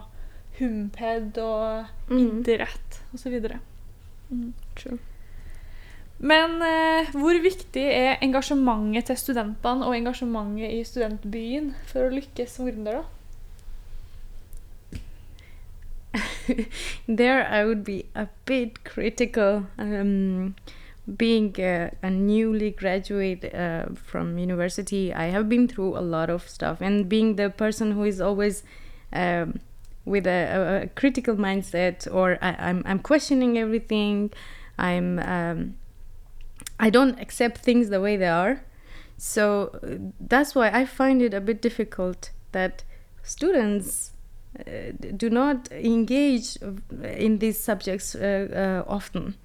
Humped 0.60 1.38
og 1.38 1.86
Mhm. 2.10 2.42
idrett 2.44 3.00
osv. 3.14 3.40
Mm. 4.30 4.54
True. 4.76 5.00
Men 6.20 6.62
eh, 6.62 7.10
hvor 7.12 7.42
viktig 7.44 7.84
er 7.92 8.18
engasjementet 8.22 9.06
til 9.06 9.18
studentene 9.18 9.86
og 9.86 9.96
engasjementet 9.96 10.72
i 10.72 10.84
studentbyen 10.84 11.74
for 11.88 12.08
å 12.10 12.14
lykkes 12.14 12.50
som 12.56 12.68
gründer? 12.68 13.02
da? 13.02 13.04
there 17.08 17.48
I 17.48 17.66
would 17.66 17.84
be 17.84 18.06
a 18.16 18.28
bit 18.46 18.84
critical. 18.84 19.68
Um, 19.78 20.56
being 21.18 21.56
a, 21.60 21.92
a 22.02 22.10
newly 22.10 22.72
graduate 22.72 23.54
uh, 23.54 23.86
from 23.94 24.38
university, 24.38 25.14
I 25.14 25.26
have 25.26 25.48
been 25.48 25.68
through 25.68 25.98
a 25.98 26.02
lot 26.02 26.30
of 26.30 26.50
stuff, 26.50 26.82
and 26.82 27.08
being 27.08 27.36
the 27.36 27.50
person 27.50 27.92
who 27.92 28.04
is 28.04 28.20
always 28.20 28.64
um, 29.14 29.60
with 30.04 30.26
a, 30.26 30.84
a, 30.84 30.88
critical 30.90 31.36
mindset, 31.36 32.12
or 32.12 32.38
I, 32.42 32.56
I'm 32.58 32.82
I'm 32.86 33.00
questioning 33.00 33.58
everything. 33.58 34.32
I'm 34.78 35.20
um, 35.20 35.76
I 36.80 36.90
don't 36.90 37.20
accept 37.20 37.60
things 37.60 37.90
the 37.90 38.02
way 38.02 38.18
they 38.18 38.28
are. 38.28 38.64
So 39.18 39.80
uh, 39.84 40.12
that's 40.20 40.56
why 40.56 40.70
I 40.70 40.86
find 40.86 41.22
it 41.22 41.34
a 41.34 41.42
bit 41.42 41.62
difficult 41.62 42.32
that 42.52 42.84
students 43.24 44.12
do 45.18 45.30
not 45.30 45.72
engage 45.72 46.58
in 47.04 47.40
these 47.40 47.60
subjects 47.60 48.16
uh, 48.16 48.84
uh, 48.88 48.92
often 48.92 49.36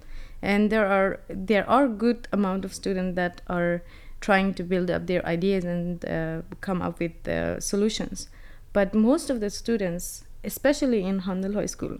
and 0.41 0.71
there 0.71 0.87
are 0.87 1.19
there 1.29 1.69
are 1.69 1.87
good 1.87 2.27
amount 2.31 2.65
of 2.65 2.73
students 2.73 3.15
that 3.15 3.41
are 3.47 3.83
trying 4.21 4.53
to 4.53 4.63
build 4.63 4.89
up 4.89 5.07
their 5.07 5.25
ideas 5.25 5.65
and 5.65 6.05
uh, 6.05 6.41
come 6.61 6.81
up 6.81 6.99
with 6.99 7.27
uh, 7.27 7.59
solutions. 7.59 8.29
But 8.71 8.93
most 8.93 9.29
of 9.29 9.39
the 9.39 9.49
students, 9.49 10.23
especially 10.43 11.03
in 11.03 11.19
Handel 11.19 11.53
High 11.53 11.65
School, 11.65 11.97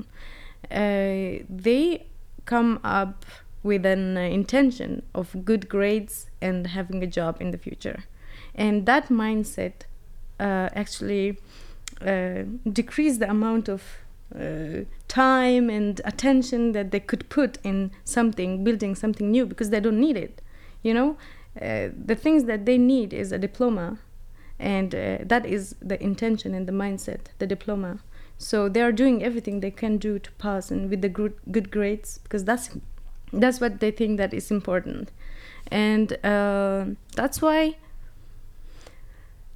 uh, 0.70 1.42
they 1.50 2.06
come 2.46 2.80
up 2.84 3.26
with 3.64 3.86
an 3.86 4.18
uh, 4.18 4.22
intention 4.22 5.04
of 5.14 5.46
good 5.46 5.68
grades 5.68 6.28
and 6.42 6.68
having 6.68 7.04
a 7.04 7.08
job 7.08 7.42
in 7.42 7.52
the 7.52 7.58
future. 7.58 8.04
And 8.56 8.86
that 8.86 9.10
mindset 9.10 9.86
uh, 10.40 10.70
actually 10.74 11.32
uh, 11.32 11.34
decrease 12.72 13.18
the 13.18 13.30
amount 13.30 13.70
of 13.70 13.84
uh, 14.36 14.86
time 15.08 15.70
and 15.70 16.00
attention 16.06 16.72
that 16.72 16.92
they 16.92 17.00
could 17.00 17.28
put 17.30 17.58
in 17.64 17.92
something, 18.06 18.64
building 18.64 18.96
something 18.96 19.30
new, 19.30 19.46
because 19.46 19.70
they 19.70 19.80
don't 19.80 20.00
need 20.00 20.18
it. 20.18 20.42
You 20.84 20.94
know, 20.94 21.18
uh, 21.62 21.90
the 22.06 22.16
things 22.16 22.46
that 22.46 22.66
they 22.66 22.78
need 22.78 23.14
is 23.14 23.32
a 23.32 23.38
diploma, 23.38 24.00
and 24.58 24.96
uh, 24.96 25.18
that 25.22 25.46
is 25.46 25.76
the 25.82 26.02
intention 26.02 26.54
and 26.54 26.66
the 26.68 26.72
mindset, 26.72 27.28
the 27.40 27.48
diploma. 27.48 28.00
So 28.38 28.70
they 28.70 28.82
are 28.82 28.92
doing 28.92 29.24
everything 29.24 29.60
they 29.60 29.72
can 29.72 29.98
do 29.98 30.18
to 30.18 30.32
pass 30.34 30.72
and 30.72 30.90
with 30.90 31.02
the 31.02 31.10
good 31.10 31.34
good 31.52 31.70
grades 31.70 32.20
because 32.24 32.46
that's 32.46 32.72
that's 33.34 33.62
what 33.62 33.80
they 33.80 33.92
think 33.92 34.18
that 34.18 34.34
is 34.34 34.50
important, 34.50 35.12
and 35.68 36.14
uh, 36.26 36.86
that's 37.16 37.42
why 37.42 37.78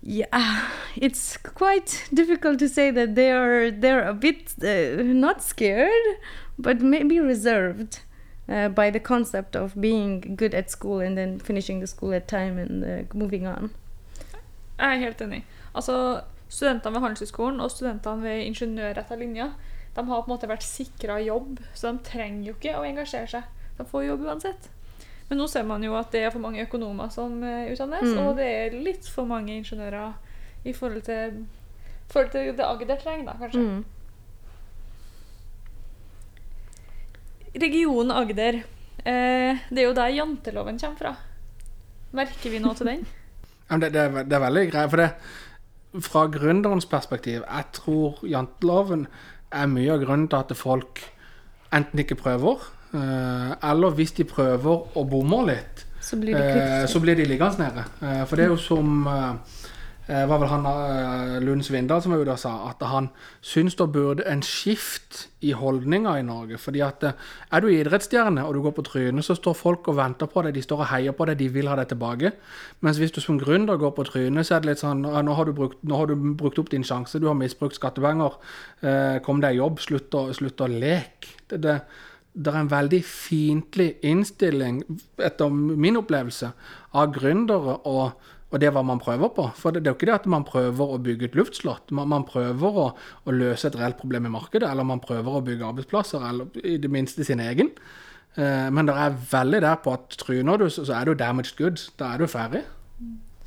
yeah 0.05 0.69
it's 0.95 1.38
quite 1.38 2.07
difficult 2.13 2.59
to 2.59 2.69
say 2.69 2.91
that 2.91 3.15
they 3.15 3.31
are 3.31 3.71
they're 3.71 4.07
a 4.07 4.13
bit 4.13 4.53
uh, 4.63 5.03
not 5.03 5.43
scared 5.43 6.17
but 6.57 6.81
maybe 6.81 7.19
reserved 7.19 8.00
uh, 8.47 8.69
by 8.69 8.89
the 8.89 9.00
concept 9.00 9.55
of 9.55 9.74
being 9.81 10.35
good 10.38 10.53
at 10.53 10.71
school 10.71 11.00
and 11.00 11.17
then 11.17 11.39
finishing 11.39 11.79
the 11.79 11.88
school 11.88 12.13
at 12.13 12.27
time 12.27 12.57
and 12.57 12.83
uh, 12.83 13.03
moving 13.13 13.47
on 13.47 13.71
Jeg 14.77 14.91
er 14.91 15.00
helt 15.00 15.21
enig. 15.21 15.45
Altså, 15.75 16.21
Studentene 16.50 16.93
ved 16.93 17.01
Handelshøyskolen 17.01 17.59
og 17.63 17.71
studentene 17.71 18.24
ved 18.24 18.41
ingeniørretta 18.45 19.15
linja 19.15 19.50
de 19.95 20.03
har 20.03 20.21
på 20.21 20.27
en 20.27 20.33
måte 20.33 20.50
vært 20.51 20.65
sikra 20.67 21.15
jobb, 21.24 21.62
så 21.74 21.93
de 21.93 22.03
trenger 22.03 22.50
jo 22.50 22.55
ikke 22.57 22.74
å 22.75 22.83
engasjere 22.83 23.29
seg. 23.31 23.45
De 23.77 23.85
får 23.88 24.09
jobb 24.09 24.25
uansett. 24.27 24.67
Men 25.29 25.39
nå 25.41 25.48
ser 25.50 25.63
man 25.65 25.82
jo 25.84 25.96
at 25.98 26.12
det 26.13 26.22
er 26.27 26.29
for 26.34 26.39
mange 26.44 26.62
økonomer 26.62 27.10
som 27.12 27.39
eh, 27.44 27.72
utdannes, 27.74 28.03
Mm. 28.13 28.20
og 28.27 28.36
det 28.38 28.46
er 28.46 28.75
litt 28.86 29.08
for 29.10 29.25
mange 29.25 29.55
ingeniører 29.58 30.13
i 30.65 30.74
forhold 30.74 31.01
til, 31.08 31.46
forhold 32.10 32.32
til 32.32 32.51
det 32.58 32.65
Agder 32.65 32.98
trenger, 33.01 33.25
da, 33.25 33.34
kanskje. 33.41 33.62
mm. 33.62 33.84
Regionen 37.55 38.12
Agder, 38.12 38.58
eh, 39.05 39.58
det 39.72 39.79
er 39.82 39.88
jo 39.88 39.94
der 39.96 40.12
janteloven 40.17 40.79
kommer 40.82 41.00
fra. 41.00 41.13
Merker 42.15 42.51
vi 42.51 42.60
noe 42.63 42.75
til 42.75 42.89
den? 42.91 43.05
Det, 43.65 43.88
det, 43.96 43.98
er, 43.98 44.24
det 44.29 44.36
er 44.38 44.41
veldig 44.44 44.62
greit. 44.70 44.89
For 44.91 45.01
det, 45.01 45.08
fra 46.05 46.27
gründerens 46.29 46.86
perspektiv, 46.86 47.41
jeg 47.48 47.65
tror 47.74 48.20
janteloven 48.29 49.08
er 49.55 49.72
mye 49.72 49.96
av 49.96 50.03
grunnen 50.03 50.27
til 50.29 50.38
at 50.38 50.51
folk 50.60 51.01
enten 51.74 52.03
ikke 52.03 52.17
prøver, 52.20 52.62
eller 52.95 53.95
hvis 53.97 54.15
de 54.17 54.23
prøver 54.29 54.97
og 54.97 55.09
bommer 55.09 55.51
litt, 55.51 55.85
så 56.05 56.17
blir 56.21 56.37
det 56.37 56.49
eh, 56.61 56.87
så 56.87 57.01
blir 57.01 57.17
de 57.17 57.25
liggende 57.25 57.65
nede. 57.65 57.85
Eh, 58.01 58.25
for 58.29 58.37
det 58.37 58.45
er 58.45 58.51
jo 58.53 58.59
som 58.61 59.07
eh, 59.09 59.55
eh, 60.07 60.25
var 60.29 60.41
vel 60.41 60.51
han 60.51 60.67
eh, 60.69 61.37
Lund 61.41 61.65
Svindal 61.65 62.03
som 62.03 62.13
var 62.13 62.21
ute 62.21 62.35
og 62.35 62.41
sa, 62.41 62.53
at 62.69 62.83
han 62.85 63.09
syns 63.41 63.77
det 63.79 63.87
burde 63.93 64.27
en 64.29 64.43
skift 64.45 65.25
i 65.41 65.55
holdninger 65.57 66.19
i 66.19 66.25
Norge. 66.25 66.59
fordi 66.61 66.83
at 66.85 67.03
eh, 67.09 67.17
er 67.51 67.65
du 67.65 67.71
idrettsstjerne 67.73 68.45
og 68.45 68.53
du 68.53 68.61
går 68.67 68.77
på 68.77 68.85
trynet, 68.91 69.25
så 69.25 69.37
står 69.37 69.57
folk 69.57 69.89
og 69.89 69.97
venter 69.97 70.29
på 70.29 70.45
deg, 70.45 70.53
de 70.53 70.61
står 70.61 70.85
og 70.85 70.91
heier 70.93 71.17
på 71.17 71.25
deg, 71.25 71.39
de 71.41 71.49
vil 71.57 71.73
ha 71.73 71.75
deg 71.81 71.89
tilbake. 71.89 72.35
Mens 72.85 73.01
hvis 73.01 73.15
du 73.15 73.21
som 73.21 73.41
gründer 73.41 73.81
går 73.81 73.95
på 73.97 74.05
trynet, 74.11 74.45
så 74.45 74.55
er 74.55 74.65
det 74.65 74.75
litt 74.75 74.85
sånn 74.85 75.05
«Ah, 75.09 75.23
nå 75.25 75.33
har 75.33 75.49
du 75.49 75.57
brukt, 75.57 75.81
har 75.89 76.11
du 76.11 76.15
brukt 76.37 76.61
opp 76.61 76.69
din 76.73 76.85
sjanse, 76.85 77.19
du 77.19 77.31
har 77.31 77.39
misbrukt 77.39 77.79
skattepenger, 77.79 78.37
eh, 78.81 79.15
kom 79.25 79.41
deg 79.41 79.57
i 79.57 79.63
jobb, 79.63 79.81
slutt 79.81 80.13
å, 80.13 80.27
slutt 80.37 80.61
å 80.61 80.69
leke. 80.69 81.33
Det, 81.49 81.61
det, 81.61 81.79
det 82.36 82.51
er 82.51 82.60
en 82.60 82.72
veldig 82.72 83.01
fiendtlig 83.08 83.89
innstilling, 84.04 84.82
etter 85.24 85.51
min 85.56 85.98
opplevelse, 86.00 86.50
av 86.96 87.13
gründere 87.15 87.77
og, 87.88 88.25
og 88.51 88.60
det 88.60 88.72
hva 88.75 88.84
man 88.88 89.00
prøver 89.04 89.32
på. 89.36 89.46
For 89.56 89.72
det, 89.72 89.84
det 89.86 89.89
er 89.89 89.96
jo 89.96 90.00
ikke 90.01 90.10
det 90.12 90.18
at 90.18 90.27
man 90.32 90.44
prøver 90.48 90.96
å 90.96 91.00
bygge 91.04 91.30
et 91.30 91.38
luftslott. 91.39 91.94
Man, 91.96 92.10
man 92.12 92.27
prøver 92.27 92.82
å, 92.84 92.88
å 93.25 93.36
løse 93.36 93.70
et 93.72 93.77
reelt 93.80 94.00
problem 94.01 94.27
i 94.27 94.34
markedet, 94.36 94.68
eller 94.68 94.88
man 94.88 95.04
prøver 95.04 95.39
å 95.39 95.44
bygge 95.48 95.70
arbeidsplasser, 95.70 96.27
eller 96.27 96.60
i 96.63 96.75
det 96.82 96.92
minste 96.92 97.24
sin 97.27 97.44
egen. 97.44 97.72
Eh, 98.36 98.68
men 98.75 98.88
det 98.89 98.96
er 99.00 99.15
veldig 99.32 99.63
der 99.63 99.80
på 99.84 99.96
at 99.96 100.15
tryner 100.20 100.60
du, 100.60 100.68
så, 100.70 100.84
er 100.92 101.08
du 101.08 101.15
damaged 101.20 101.56
goods. 101.60 101.88
Da 102.00 102.13
er 102.13 102.24
du 102.24 102.27
ferdig. 102.32 102.65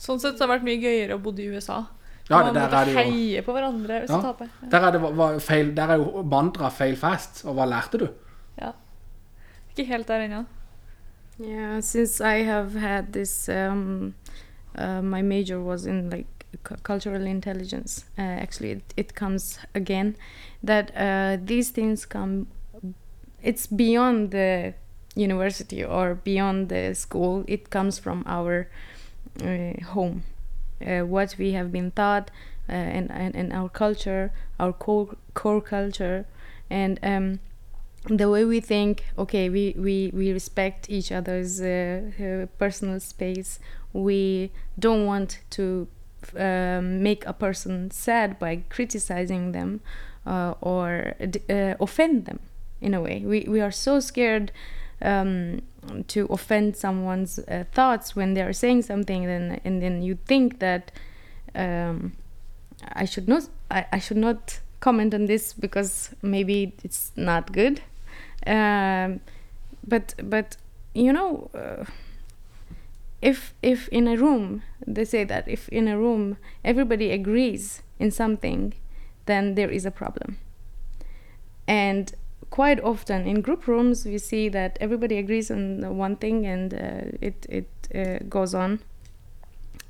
Sånn 0.01 0.21
sett 0.23 0.39
så 0.39 0.47
har 0.47 0.49
det 0.49 0.55
vært 0.59 0.69
mye 0.69 0.81
gøyere 0.81 1.17
å 1.19 1.23
bo 1.23 1.35
i 1.37 1.49
USA. 1.53 1.83
Ja, 2.29 2.43
man 2.45 2.53
måtte 2.57 2.81
er 2.85 2.91
heie 2.99 3.43
på 3.45 3.55
hverandre 3.57 4.03
hvis 4.03 4.11
Ja. 4.13 4.19
du 4.21 4.27
taper. 4.27 4.49
Ja. 4.63 4.69
der 4.75 4.87
er, 4.87 4.91
det, 4.93 5.01
var, 5.17 5.39
feil, 5.41 5.71
der 5.75 5.93
er 5.95 6.03
jo 6.03 6.23
mantra 6.29 6.69
'fail 6.71 6.97
fast'. 6.97 7.45
Og 7.49 7.57
hva 7.57 7.65
lærte 7.69 8.01
du? 8.01 8.09
Ikke 9.79 9.93
helt 9.93 10.09
der 10.09 10.21
ennå. 10.25 10.45
Yeah, 11.41 11.81
since 11.81 12.21
I 12.21 12.43
have 12.43 12.81
had 12.81 13.13
this, 13.13 13.49
um, 13.49 14.15
uh, 14.75 15.03
my 15.03 15.23
major 15.23 15.61
was 15.61 15.87
in 15.87 16.11
like 16.11 16.27
cultural 16.83 17.27
intelligence. 17.27 18.05
Uh, 18.19 18.23
actually, 18.23 18.71
it, 18.73 18.83
it 18.97 19.15
comes 19.15 19.61
again 19.75 20.17
that 20.65 20.91
uh, 20.97 21.37
these 21.47 21.71
things 21.71 22.07
come. 22.07 22.49
It's 23.41 23.69
beyond 23.69 24.33
the 24.33 24.75
university 25.15 25.85
or 25.85 26.17
beyond 26.17 26.71
the 26.71 26.95
school. 26.95 27.45
It 27.47 27.71
comes 27.71 28.01
from 28.01 28.25
our 28.27 28.69
uh, 29.41 29.85
home, 29.95 30.25
uh, 30.85 31.07
what 31.07 31.37
we 31.39 31.53
have 31.53 31.71
been 31.71 31.93
taught, 31.93 32.33
uh, 32.69 32.73
and, 32.73 33.13
and 33.13 33.37
and 33.37 33.53
our 33.53 33.69
culture, 33.69 34.33
our 34.59 34.73
core 34.73 35.17
core 35.35 35.61
culture, 35.61 36.27
and. 36.69 36.99
Um, 37.05 37.39
the 38.09 38.29
way 38.31 38.45
we 38.45 38.61
think 38.61 39.05
okay 39.19 39.49
we 39.49 39.75
we, 39.77 40.11
we 40.15 40.33
respect 40.33 40.89
each 40.89 41.13
other's 41.13 41.61
uh, 41.61 42.03
uh, 42.21 42.47
personal 42.59 43.01
space. 43.01 43.59
We 43.93 44.51
don't 44.79 45.07
want 45.07 45.41
to 45.51 45.89
um, 46.37 47.03
make 47.03 47.25
a 47.27 47.33
person 47.33 47.91
sad 47.91 48.39
by 48.39 48.63
criticizing 48.69 49.53
them 49.53 49.81
uh, 50.27 50.55
or 50.61 51.15
uh, 51.49 51.75
offend 51.81 52.27
them 52.27 52.41
in 52.81 52.95
a 52.95 53.01
way. 53.01 53.23
We, 53.25 53.47
we 53.49 53.61
are 53.61 53.71
so 53.71 54.01
scared 54.01 54.53
um, 55.01 55.63
to 56.09 56.27
offend 56.27 56.77
someone's 56.77 57.39
uh, 57.39 57.65
thoughts 57.73 58.15
when 58.15 58.35
they 58.35 58.43
are 58.43 58.53
saying 58.53 58.83
something 58.83 59.25
then 59.25 59.61
and 59.65 59.81
then 59.83 60.03
you 60.03 60.19
think 60.27 60.59
that 60.59 60.91
um, 61.55 62.13
I 62.93 63.05
should 63.05 63.29
not 63.29 63.49
I, 63.71 63.87
I 63.93 63.99
should 63.99 64.17
not 64.17 64.61
comment 64.81 65.15
on 65.15 65.27
this 65.27 65.53
because 65.53 66.11
maybe 66.23 66.75
it's 66.85 67.13
not 67.17 67.53
good 67.53 67.81
um, 68.49 69.21
but 69.87 70.15
but 70.23 70.57
you 70.95 71.13
know 71.13 71.51
uh, 71.55 71.85
if 73.21 73.55
if 73.63 73.89
in 73.89 74.09
a 74.09 74.17
room 74.17 74.63
they 74.87 75.05
say 75.05 75.25
that 75.25 75.47
if 75.49 75.69
in 75.69 75.89
a 75.89 75.99
room 75.99 76.37
everybody 76.65 77.11
agrees 77.11 77.83
in 77.99 78.11
something 78.11 78.75
then 79.27 79.55
there 79.55 79.71
is 79.71 79.85
a 79.87 79.91
problem. 79.91 80.39
And 81.67 82.13
quite 82.51 82.81
often 82.81 83.27
in 83.27 83.43
group 83.43 83.67
rooms 83.67 84.07
we 84.07 84.19
see 84.19 84.49
that 84.49 84.79
everybody 84.81 85.19
agrees 85.19 85.51
on 85.51 85.97
one 85.97 86.17
thing 86.17 86.47
and 86.47 86.73
uh, 86.73 87.05
it 87.21 87.47
it 87.49 87.69
uh, 87.95 88.25
goes 88.29 88.55
on 88.55 88.81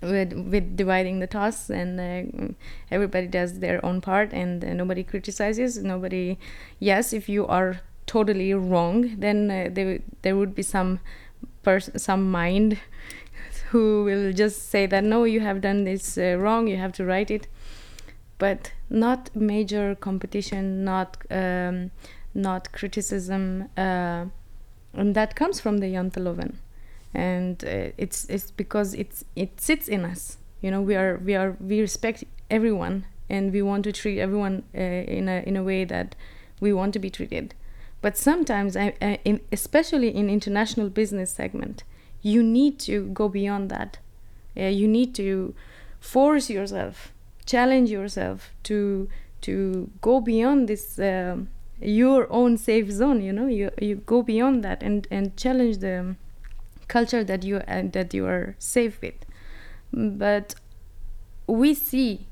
with 0.02 0.32
with 0.32 0.76
dividing 0.76 1.20
the 1.20 1.26
tasks 1.26 1.70
and 1.70 2.00
uh, 2.00 2.52
everybody 2.90 3.28
does 3.28 3.60
their 3.60 3.84
own 3.84 4.00
part 4.00 4.32
and 4.32 4.64
uh, 4.64 4.72
nobody 4.72 5.04
criticizes 5.04 5.78
nobody 5.78 6.36
yes 6.80 7.12
if 7.12 7.28
you 7.28 7.46
are 7.46 7.80
totally 8.08 8.52
wrong 8.54 9.14
then 9.18 9.50
uh, 9.50 9.68
there 9.70 10.00
there 10.22 10.36
would 10.36 10.54
be 10.54 10.62
some 10.62 10.98
person 11.62 11.98
some 11.98 12.30
mind 12.30 12.78
who 13.70 14.04
will 14.04 14.32
just 14.32 14.70
say 14.70 14.86
that 14.86 15.04
no 15.04 15.24
you 15.24 15.40
have 15.40 15.60
done 15.60 15.84
this 15.84 16.18
uh, 16.18 16.36
wrong 16.38 16.66
you 16.66 16.76
have 16.76 16.92
to 16.92 17.04
write 17.04 17.30
it. 17.30 17.46
But 18.38 18.72
not 18.88 19.34
major 19.34 19.94
competition 19.94 20.84
not 20.84 21.16
um, 21.30 21.90
not 22.34 22.72
criticism 22.72 23.68
uh, 23.76 24.24
and 24.94 25.14
that 25.14 25.34
comes 25.36 25.60
from 25.60 25.78
the 25.78 25.86
Janteloven 25.86 26.54
and 27.12 27.62
uh, 27.64 27.90
it's 27.98 28.26
it's 28.30 28.50
because 28.50 28.94
it's 28.94 29.24
it 29.36 29.60
sits 29.60 29.88
in 29.88 30.04
us. 30.04 30.38
You 30.62 30.70
know 30.70 30.80
we 30.80 30.94
are 30.96 31.20
we 31.24 31.34
are 31.34 31.56
we 31.60 31.80
respect 31.80 32.24
everyone 32.50 33.04
and 33.28 33.52
we 33.52 33.60
want 33.60 33.84
to 33.84 33.92
treat 33.92 34.18
everyone 34.18 34.62
uh, 34.74 34.80
in 35.16 35.28
a 35.28 35.42
in 35.46 35.56
a 35.56 35.62
way 35.62 35.84
that 35.84 36.14
we 36.60 36.72
want 36.72 36.92
to 36.94 36.98
be 36.98 37.10
treated 37.10 37.54
but 38.00 38.16
sometimes 38.16 38.76
especially 39.52 40.14
in 40.14 40.30
international 40.30 40.88
business 40.88 41.32
segment 41.32 41.84
you 42.22 42.42
need 42.42 42.78
to 42.78 43.08
go 43.08 43.28
beyond 43.28 43.70
that 43.70 43.98
you 44.54 44.88
need 44.88 45.14
to 45.14 45.54
force 46.00 46.50
yourself 46.50 47.12
challenge 47.46 47.90
yourself 47.90 48.52
to 48.62 49.08
to 49.40 49.90
go 50.00 50.20
beyond 50.20 50.68
this 50.68 50.98
um, 50.98 51.48
your 51.80 52.30
own 52.30 52.56
safe 52.56 52.90
zone 52.90 53.20
you 53.20 53.32
know 53.32 53.46
you 53.46 53.70
you 53.80 53.96
go 53.96 54.22
beyond 54.22 54.64
that 54.64 54.82
and 54.82 55.06
and 55.10 55.36
challenge 55.36 55.78
the 55.78 56.16
culture 56.88 57.22
that 57.22 57.44
you 57.44 57.56
uh, 57.56 57.82
that 57.92 58.12
you 58.12 58.26
are 58.26 58.56
safe 58.58 59.00
with. 59.00 59.14
But 59.92 60.54
we 61.46 61.74
see 61.74 62.26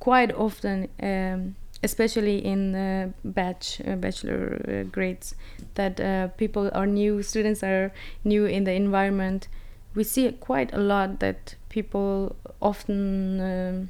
quite 0.00 0.32
often, 0.32 0.88
um, 1.02 1.56
especially 1.82 2.38
in 2.44 2.74
uh, 2.74 3.08
batch 3.24 3.80
uh, 3.86 3.96
bachelor 3.96 4.60
uh, 4.68 4.82
grades, 4.92 5.34
that 5.74 6.00
uh, 6.00 6.28
people 6.36 6.70
are 6.74 6.86
new, 6.86 7.22
students 7.22 7.62
are 7.62 7.90
new 8.24 8.44
in 8.46 8.64
the 8.64 8.72
environment. 8.72 9.48
We 9.94 10.04
see 10.04 10.32
quite 10.40 10.74
a 10.74 10.78
lot 10.80 11.08
that 11.20 11.56
people 11.68 12.36
often 12.60 13.40
um, 13.40 13.88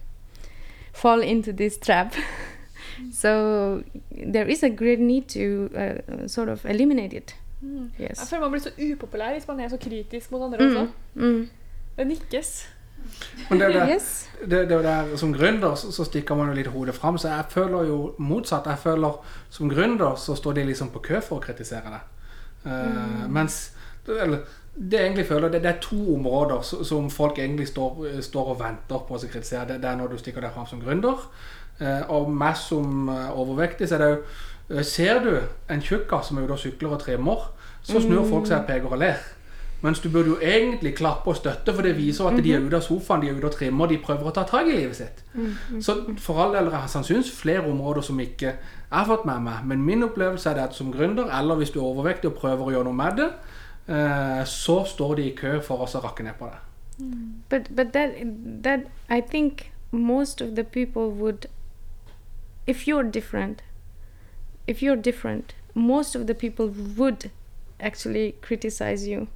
fall 0.92 1.20
into 1.23 1.52
this 1.52 1.76
trap. 1.78 2.14
so 3.12 3.82
there 4.32 4.49
is 4.50 4.62
a 4.62 4.70
great 4.70 4.99
need 5.00 5.28
to 5.28 5.70
uh, 5.76 6.26
sort 6.28 6.49
of 6.49 6.64
eliminate 6.64 7.12
it. 7.12 7.37
Mm. 7.62 7.90
Jeg 7.99 8.09
Yes. 8.11 8.30
føler 8.30 8.40
man 8.42 8.50
blir 8.50 8.61
så 8.61 8.70
upopulær 8.92 9.32
hvis 9.32 9.49
man 9.49 9.61
er 9.61 9.68
så 9.68 9.76
kritisk 9.76 10.32
mot 10.32 10.42
andre 10.42 10.59
Mm. 10.59 10.76
også. 10.76 10.88
Mm. 11.14 11.49
Det 11.99 12.06
nikkes. 12.06 12.68
Men 13.49 13.61
det, 13.61 13.67
er 13.67 13.73
det, 13.73 13.97
Yes. 13.97 14.29
det, 14.40 14.62
det 14.69 14.73
er 14.73 14.76
jo 14.76 14.83
der, 14.83 15.17
Som 15.17 15.35
gründer 15.35 15.75
så, 15.75 15.90
så 15.93 16.05
stikker 16.05 16.38
man 16.38 16.49
jo 16.49 16.55
litt 16.55 16.71
hodet 16.71 16.95
fram. 16.95 17.19
Så 17.19 17.29
jeg 17.29 17.45
føler 17.50 17.90
jo 17.90 17.99
motsatt. 18.19 18.67
Jeg 18.67 18.79
føler 18.79 19.37
Som 19.50 19.71
gründer 19.71 20.17
så 20.17 20.35
står 20.38 20.52
de 20.61 20.64
liksom 20.71 20.95
på 20.95 21.02
kø 21.11 21.21
for 21.21 21.40
å 21.40 21.45
kritisere 21.45 21.93
det. 21.97 22.02
Uh, 22.64 22.73
mm. 22.73 23.31
Mens 23.33 23.71
eller, 24.09 24.38
det 24.75 24.97
jeg 24.97 25.07
egentlig 25.07 25.26
føler, 25.26 25.49
det, 25.49 25.62
det 25.62 25.71
er 25.71 25.81
to 25.83 26.14
områder 26.14 26.62
som, 26.62 26.85
som 26.85 27.11
folk 27.11 27.38
egentlig 27.38 27.69
står, 27.69 28.21
står 28.23 28.52
og 28.55 28.61
venter 28.61 29.02
på 29.09 29.17
å 29.17 29.21
kritisere. 29.23 29.67
Det, 29.69 29.81
det 29.83 29.90
er 29.90 29.99
når 29.99 30.14
du 30.14 30.21
stikker 30.21 30.45
deg 30.45 30.55
fram 30.55 30.67
som 30.67 30.83
gründer. 30.83 31.26
Uh, 31.81 32.05
og 32.12 32.31
meg 32.33 32.59
som 32.61 33.09
eh, 33.09 33.29
overvektig, 33.40 33.87
så 33.88 33.97
er 33.97 34.02
det 34.02 34.09
jo 34.11 34.17
eh, 34.76 34.83
Ser 34.85 35.23
du 35.25 35.31
en 35.73 35.81
tjukkas 35.81 36.29
som 36.29 36.37
er 36.37 36.45
ute 36.45 36.59
og 36.59 36.61
sykler 36.61 36.93
og 36.93 37.00
trimmer, 37.00 37.47
så 37.83 38.02
snur 38.05 38.26
folk 38.29 38.45
seg 38.50 38.59
og 38.61 38.67
peker 38.69 38.93
og 38.93 39.00
ler. 39.00 39.23
Mens 39.80 40.00
du 40.00 40.10
burde 40.12 40.28
jo 40.28 40.38
egentlig 40.42 40.94
klappe 40.94 41.30
og 41.32 41.37
støtte, 41.37 41.72
for 41.75 41.82
det 41.82 41.96
viser 41.96 42.26
at 42.28 42.42
de 42.44 42.52
er 42.52 42.60
ute 42.60 42.76
av 42.76 42.84
sofaen, 42.84 43.22
de 43.22 43.30
er 43.30 43.38
ute 43.38 43.49
og 43.49 43.54
trimmer, 43.54 43.88
de 43.88 43.96
prøver 44.02 44.28
å 44.28 44.32
ta 44.37 44.44
tak 44.49 44.68
i 44.68 44.76
livet 44.76 44.99
sitt. 44.99 45.22
Så 45.80 45.94
for 46.20 46.42
all 46.42 46.52
del 46.52 46.68
er 46.68 46.75
det 46.75 46.90
sannsynligvis 46.92 47.32
flere 47.32 47.64
områder 47.64 48.04
som 48.04 48.20
ikke 48.20 48.50
jeg 48.50 48.99
har 48.99 49.08
fått 49.08 49.25
med 49.25 49.40
meg. 49.46 49.64
Men 49.64 49.87
min 49.87 50.04
opplevelse 50.04 50.50
er 50.50 50.60
at 50.64 50.76
som 50.76 50.92
gründer, 50.92 51.30
eller 51.38 51.56
hvis 51.60 51.72
du 51.72 51.78
er 51.80 51.88
overvektig 51.88 52.32
og 52.32 52.37
prøver 52.42 52.66
å 52.66 52.75
gjøre 52.75 52.90
noe 52.90 52.99
med 52.99 53.22
det, 53.22 53.30
eh, 53.88 54.44
så 54.44 54.82
står 54.84 55.14
de 55.16 55.28
i 55.30 55.37
kø 55.37 55.60
for 55.64 55.87
oss 55.87 55.96
å 55.96 56.04
rakke 56.04 56.26
ned 56.26 56.37
på 56.38 56.50
det. 56.50 56.60
But 57.49 57.75
but 57.75 57.92
that 57.92 58.10
that 58.62 58.80
I 59.08 59.22
think 59.22 59.72
most 59.90 60.42
of 60.42 60.54
the 60.56 60.64
people 60.64 61.10
would, 61.10 61.46
if 62.66 62.87
you're 62.87 63.10
different, 63.10 63.62
if 64.66 64.82
you're 64.82 65.00
different, 65.00 65.54
most 65.75 66.14
of 66.14 66.26
the 66.26 66.34
people 66.34 66.68
would 66.68 67.30
actually 67.80 68.34
criticize 68.42 69.08
you. 69.08 69.28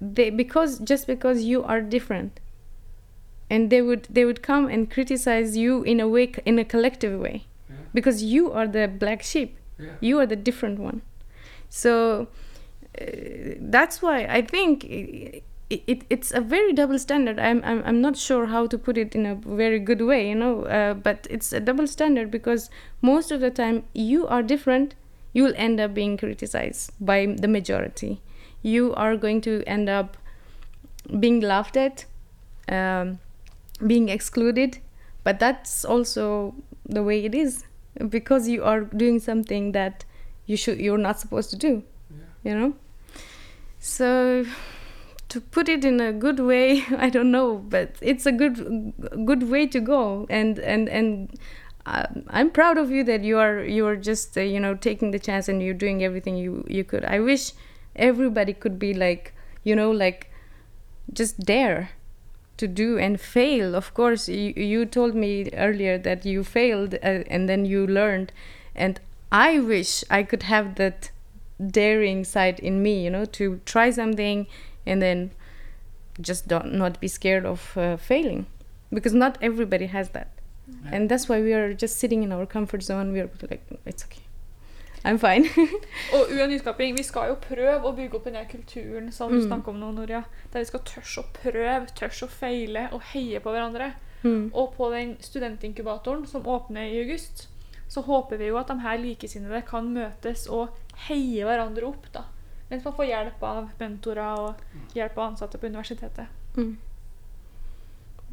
They 0.00 0.30
because 0.30 0.78
just 0.78 1.06
because 1.06 1.42
you 1.44 1.62
are 1.62 1.80
different, 1.80 2.40
and 3.50 3.68
they 3.70 3.82
would 3.82 4.06
they 4.10 4.24
would 4.24 4.42
come 4.42 4.66
and 4.68 4.90
criticize 4.90 5.56
you 5.56 5.82
in 5.82 6.00
a 6.00 6.08
way 6.08 6.32
in 6.46 6.58
a 6.58 6.64
collective 6.64 7.20
way, 7.20 7.46
Yeah. 7.68 7.76
because 7.92 8.22
you 8.22 8.50
are 8.52 8.66
the 8.66 8.88
black 8.88 9.22
sheep. 9.22 9.56
Yeah. 9.78 9.92
You 10.00 10.18
are 10.20 10.26
the 10.26 10.36
different 10.36 10.78
one. 10.78 11.02
So 11.68 12.28
uh, 13.00 13.04
that's 13.60 14.02
why 14.02 14.24
I 14.26 14.42
think 14.42 14.84
it, 14.84 15.42
it, 15.68 16.02
it's 16.10 16.32
a 16.32 16.40
very 16.40 16.72
double 16.72 16.98
standard. 16.98 17.38
I'm, 17.38 17.62
I'm 17.64 17.82
I'm 17.84 18.00
not 18.00 18.16
sure 18.16 18.46
how 18.46 18.66
to 18.66 18.78
put 18.78 18.96
it 18.98 19.14
in 19.14 19.26
a 19.26 19.34
very 19.34 19.78
good 19.78 20.00
way, 20.02 20.28
you 20.28 20.34
know. 20.34 20.64
Uh, 20.64 20.94
but 20.94 21.26
it's 21.30 21.52
a 21.52 21.60
double 21.60 21.86
standard 21.86 22.30
because 22.30 22.70
most 23.02 23.30
of 23.30 23.40
the 23.40 23.50
time 23.50 23.84
you 23.94 24.26
are 24.26 24.42
different, 24.42 24.94
you 25.32 25.44
will 25.44 25.54
end 25.56 25.78
up 25.80 25.94
being 25.94 26.16
criticized 26.16 26.92
by 27.00 27.26
the 27.26 27.48
majority. 27.48 28.20
You 28.62 28.94
are 28.94 29.16
going 29.16 29.40
to 29.42 29.62
end 29.66 29.88
up 29.88 30.16
being 31.18 31.40
laughed 31.40 31.76
at, 31.76 32.04
um, 32.68 33.18
being 33.86 34.08
excluded. 34.08 34.78
But 35.24 35.38
that's 35.38 35.84
also 35.84 36.54
the 36.86 37.02
way 37.02 37.24
it 37.24 37.34
is 37.34 37.64
because 38.08 38.48
you 38.48 38.64
are 38.64 38.80
doing 38.80 39.18
something 39.18 39.72
that 39.72 40.04
you 40.46 40.56
should 40.56 40.80
you're 40.80 40.98
not 40.98 41.20
supposed 41.20 41.50
to 41.50 41.56
do. 41.56 41.82
You 42.42 42.54
know. 42.54 42.74
So 43.78 44.44
to 45.30 45.40
put 45.40 45.68
it 45.68 45.84
in 45.84 46.00
a 46.00 46.12
good 46.12 46.40
way 46.40 46.84
i 46.98 47.08
don't 47.08 47.30
know 47.30 47.56
but 47.56 47.96
it's 48.02 48.26
a 48.26 48.32
good 48.32 48.92
good 49.24 49.44
way 49.44 49.66
to 49.66 49.80
go 49.80 50.26
and 50.28 50.58
and 50.58 50.88
and 50.88 51.38
uh, 51.86 52.06
i'm 52.28 52.50
proud 52.50 52.76
of 52.76 52.90
you 52.90 53.02
that 53.04 53.22
you 53.22 53.38
are 53.38 53.64
you 53.64 53.86
are 53.86 53.96
just 53.96 54.36
uh, 54.36 54.40
you 54.40 54.60
know 54.60 54.74
taking 54.74 55.12
the 55.12 55.18
chance 55.18 55.48
and 55.48 55.62
you're 55.62 55.80
doing 55.86 56.04
everything 56.04 56.36
you 56.36 56.64
you 56.68 56.84
could 56.84 57.04
i 57.04 57.18
wish 57.18 57.52
everybody 57.96 58.52
could 58.52 58.78
be 58.78 58.94
like 58.94 59.34
you 59.64 59.74
know 59.76 59.90
like 59.90 60.30
just 61.12 61.40
dare 61.40 61.90
to 62.56 62.68
do 62.68 62.98
and 62.98 63.18
fail. 63.20 63.74
Of 63.74 63.94
course 63.94 64.28
you, 64.28 64.52
you 64.54 64.84
told 64.84 65.14
me 65.14 65.50
earlier 65.54 65.96
that 65.98 66.26
you 66.26 66.44
failed 66.44 66.94
uh, 66.94 67.24
and 67.26 67.48
then 67.48 67.64
you 67.64 67.86
learned. 67.86 68.32
And 68.74 69.00
i 69.32 69.60
wish 69.60 70.02
i 70.10 70.24
could 70.24 70.42
have 70.42 70.74
that 70.74 71.12
daring 71.64 72.24
side 72.24 72.58
in 72.58 72.82
me 72.82 73.04
you 73.04 73.08
know 73.08 73.24
to 73.24 73.60
try 73.64 73.88
something 73.88 74.44
and 74.84 75.00
then 75.00 75.30
just 76.20 76.48
don't 76.48 76.72
not 76.72 76.98
be 77.00 77.08
scared 77.08 77.46
of 77.46 77.76
uh, 77.76 77.96
failing. 77.96 78.46
Because 78.92 79.14
not 79.14 79.38
everybody 79.40 79.86
has 79.86 80.10
that. 80.10 80.32
And 80.90 81.08
that's 81.08 81.28
why 81.28 81.40
we 81.40 81.52
are 81.52 81.72
just 81.74 81.98
sitting 81.98 82.22
in 82.22 82.32
our 82.32 82.46
comfort 82.46 82.82
zone. 82.82 83.12
We 83.12 83.20
are 83.20 83.30
like 83.48 83.62
it's 83.86 84.04
okay 84.04 84.22
i'm 85.04 85.18
fine 85.18 85.48
Og 86.14 86.28
UiA 86.32 86.46
Nyskaping, 86.46 86.96
vi 86.96 87.02
skal 87.02 87.28
jo 87.30 87.36
prøve 87.40 87.88
å 87.88 87.92
bygge 87.96 88.16
opp 88.18 88.24
den 88.28 88.34
her 88.36 88.44
kulturen 88.50 89.12
som 89.12 89.30
du 89.32 89.38
Mm. 89.38 89.46
snakker 89.48 89.68
om 89.72 89.78
nå, 89.80 89.90
Noria. 89.96 90.22
Der 90.52 90.60
vi 90.60 90.64
skal 90.68 90.80
tørre 90.84 91.22
å 91.22 91.26
prøve, 91.42 91.86
tørre 91.96 92.26
å 92.26 92.28
feile 92.28 92.88
og 92.92 93.00
heie 93.12 93.40
på 93.40 93.50
hverandre. 93.54 93.92
mm. 94.22 94.50
Og 94.54 94.74
på 94.76 94.90
den 94.92 95.16
studentinkubatoren 95.20 96.26
som 96.26 96.42
åpner 96.46 96.82
i 96.92 97.00
august, 97.04 97.48
så 97.88 98.00
håper 98.02 98.36
vi 98.36 98.46
jo 98.50 98.56
at 98.58 98.68
de 98.68 98.78
her 98.80 98.98
likesinnede 98.98 99.62
kan 99.66 99.88
møtes 99.94 100.46
og 100.48 100.68
heie 101.08 101.44
hverandre 101.44 101.86
opp. 101.88 102.06
da. 102.12 102.24
Mens 102.70 102.84
man 102.84 102.92
får 102.94 103.06
hjelp 103.08 103.42
av 103.42 103.70
mentorer 103.80 104.38
og 104.38 104.54
hjelp 104.94 105.16
av 105.18 105.30
ansatte 105.32 105.58
på 105.58 105.66
universitetet. 105.66 106.26
Mm. 106.56 106.76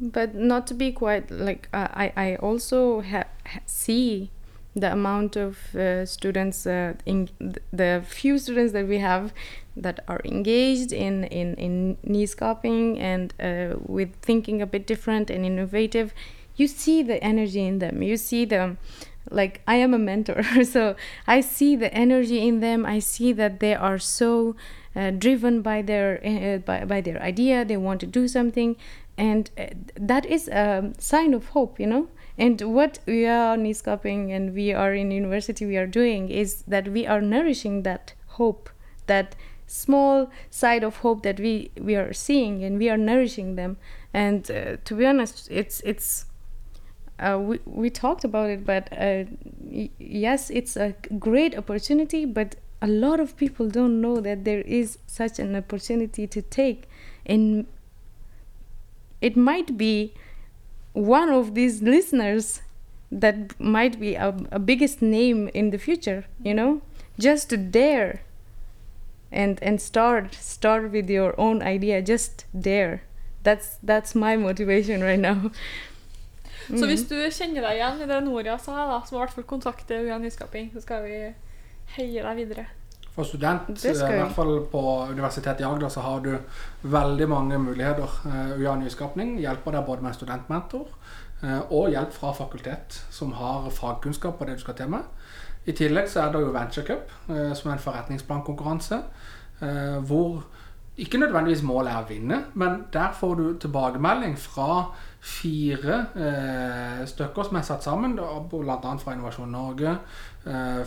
but 0.00 0.32
not 0.34 0.66
to 0.66 0.74
be 0.74 0.92
quite 0.92 1.28
like 1.30 1.68
uh, 1.74 1.88
i 1.96 2.12
i 2.16 2.36
also 2.36 3.00
ha- 3.00 3.24
see 3.66 4.30
the 4.80 4.92
amount 4.92 5.36
of 5.36 5.74
uh, 5.74 6.06
students 6.06 6.66
uh, 6.66 6.94
in 7.04 7.28
the 7.72 8.02
few 8.06 8.38
students 8.38 8.72
that 8.72 8.86
we 8.86 8.98
have 8.98 9.32
that 9.76 10.00
are 10.08 10.20
engaged 10.24 10.92
in 10.92 11.24
in 11.24 11.54
in 11.54 11.96
nyskaping 12.06 12.98
and 12.98 13.34
uh, 13.40 13.76
with 13.86 14.14
thinking 14.22 14.62
a 14.62 14.66
bit 14.66 14.86
different 14.86 15.30
and 15.30 15.44
innovative 15.44 16.12
you 16.58 16.66
see 16.66 17.02
the 17.02 17.22
energy 17.22 17.64
in 17.64 17.78
them. 17.78 18.02
You 18.02 18.16
see 18.16 18.44
them 18.44 18.78
like 19.30 19.60
i 19.66 19.74
am 19.74 19.92
a 19.92 19.98
mentor 19.98 20.42
so 20.64 20.96
i 21.26 21.38
see 21.38 21.76
the 21.76 21.92
energy 21.94 22.46
in 22.46 22.60
them. 22.60 22.84
I 22.84 22.98
see 22.98 23.32
that 23.34 23.60
they 23.60 23.74
are 23.74 23.98
so 23.98 24.56
uh, 24.96 25.10
driven 25.10 25.62
by 25.62 25.82
their 25.82 26.20
uh, 26.26 26.58
by, 26.58 26.84
by 26.84 27.00
their 27.00 27.22
idea. 27.22 27.64
They 27.64 27.76
want 27.76 28.00
to 28.00 28.06
do 28.06 28.26
something. 28.26 28.76
And 29.16 29.50
uh, 29.58 29.66
that 29.96 30.26
is 30.26 30.48
a 30.48 30.92
sign 30.98 31.34
of 31.34 31.48
hope 31.48 31.78
you 31.80 31.86
know 31.86 32.08
and 32.38 32.60
what 32.62 33.00
we 33.06 33.26
are 33.26 33.56
Nyskaping 33.56 34.30
and 34.30 34.54
we 34.54 34.72
are 34.72 34.94
in 34.94 35.10
university 35.10 35.66
we 35.66 35.76
are 35.76 35.86
doing 35.86 36.30
is 36.30 36.62
that 36.68 36.88
we 36.88 37.06
are 37.06 37.20
nourishing 37.20 37.82
that 37.82 38.14
hope 38.26 38.70
that 39.06 39.34
small 39.66 40.30
side 40.48 40.84
of 40.84 40.98
hope 40.98 41.22
that 41.22 41.40
we 41.40 41.70
we 41.80 41.96
are 41.96 42.12
seeing 42.12 42.64
and 42.64 42.78
we 42.78 42.88
are 42.88 42.96
nourishing 42.96 43.56
them. 43.56 43.76
And 44.14 44.50
uh, 44.50 44.76
to 44.84 44.94
be 44.94 45.04
honest 45.04 45.50
it's 45.50 45.80
it's 45.80 46.26
uh, 47.18 47.38
we, 47.40 47.58
we 47.66 47.90
talked 47.90 48.24
about 48.24 48.48
it 48.48 48.64
but 48.64 48.88
uh, 48.96 49.24
yes 49.98 50.50
it's 50.50 50.76
a 50.76 50.94
great 51.18 51.58
opportunity 51.58 52.24
but 52.24 52.54
a 52.80 52.86
lot 52.86 53.18
of 53.20 53.36
people 53.36 53.68
don't 53.68 54.00
know 54.00 54.20
that 54.20 54.44
there 54.44 54.60
is 54.60 54.98
such 55.06 55.38
an 55.38 55.56
opportunity 55.56 56.26
to 56.26 56.42
take. 56.42 56.88
And 57.26 57.66
it 59.20 59.36
might 59.36 59.76
be 59.76 60.14
one 60.98 61.30
of 61.30 61.54
these 61.54 61.82
listeners 61.82 62.60
that 63.10 63.58
might 63.58 63.98
be 64.00 64.14
a, 64.14 64.34
a 64.50 64.58
biggest 64.58 65.00
name 65.00 65.48
in 65.54 65.70
the 65.70 65.78
future 65.78 66.24
you 66.42 66.54
know? 66.54 66.80
Just 67.18 67.48
to 67.50 67.56
dare 67.56 68.20
and 69.30 69.58
and 69.62 69.80
start 69.80 70.34
start 70.34 70.90
with 70.92 71.10
your 71.10 71.38
own 71.38 71.62
idea 71.62 72.02
just 72.02 72.46
dare. 72.58 73.02
That's 73.42 73.78
that's 73.82 74.14
my 74.14 74.36
motivation 74.36 75.02
right 75.02 75.20
now. 75.20 75.50
Så 76.68 76.86
hvis 76.86 77.00
mm. 77.00 77.08
du 77.08 77.30
kjenner 77.32 77.64
deg 77.64 77.78
igjen 77.78 78.02
i 78.04 78.06
det 78.10 78.16
Noria 78.26 78.58
sa, 78.60 78.74
da, 78.90 78.98
du 79.08 79.14
i 79.14 79.18
hvert 79.18 79.32
fall 79.32 79.44
kontakte 79.48 80.02
UiA 80.02 80.18
Nyskaping, 80.20 80.66
så 80.74 80.82
skal 80.84 81.06
vi 81.06 81.14
heie 81.94 82.24
deg 82.24 82.36
videre. 82.36 82.66
For 83.18 83.26
student, 83.26 83.72
i 83.82 83.92
hvert 83.98 84.30
fall 84.36 84.60
på 84.70 84.80
Universitetet 85.10 85.64
i 85.64 85.66
Agder, 85.66 85.90
så 85.90 86.04
har 86.04 86.20
du 86.22 86.36
veldig 86.86 87.26
mange 87.26 87.56
muligheter. 87.58 88.12
Eh, 88.30 88.52
UiA 88.60 88.76
Nyskapning 88.78 89.32
hjelper 89.42 89.74
deg 89.74 89.88
både 89.88 90.04
med 90.04 90.12
en 90.12 90.18
studentmentor 90.20 90.92
eh, 91.42 91.64
og 91.74 91.90
hjelp 91.90 92.14
fra 92.14 92.30
fakultet 92.38 93.00
som 93.10 93.34
har 93.40 93.66
fagkunnskap 93.74 94.38
på 94.38 94.46
det 94.46 94.60
du 94.60 94.62
skal 94.62 94.78
til 94.78 94.92
med. 94.94 95.10
I 95.66 95.74
tillegg 95.74 96.06
så 96.06 96.28
er 96.28 96.30
det 96.36 96.44
jo 96.44 96.54
Venture 96.54 96.86
Cup, 96.86 97.10
eh, 97.26 97.50
som 97.58 97.72
er 97.72 97.74
en 97.74 97.84
forretningsplankonkurranse, 97.88 99.02
eh, 99.66 99.98
hvor 100.06 100.44
ikke 100.98 101.18
nødvendigvis 101.18 101.62
målet 101.62 101.92
er 101.92 102.00
å 102.02 102.08
vinne, 102.08 102.36
men 102.58 102.80
der 102.92 103.12
får 103.14 103.34
du 103.38 103.44
tilbakemelding 103.62 104.34
fra 104.38 104.88
fire 105.22 105.98
eh, 106.18 107.04
stykker 107.06 107.46
som 107.46 107.58
er 107.58 107.66
satt 107.66 107.86
sammen, 107.86 108.16
bl.a. 108.16 108.94
fra 108.98 109.14
Innovasjon 109.14 109.52
Norge, 109.54 109.92
eh, 109.94 110.37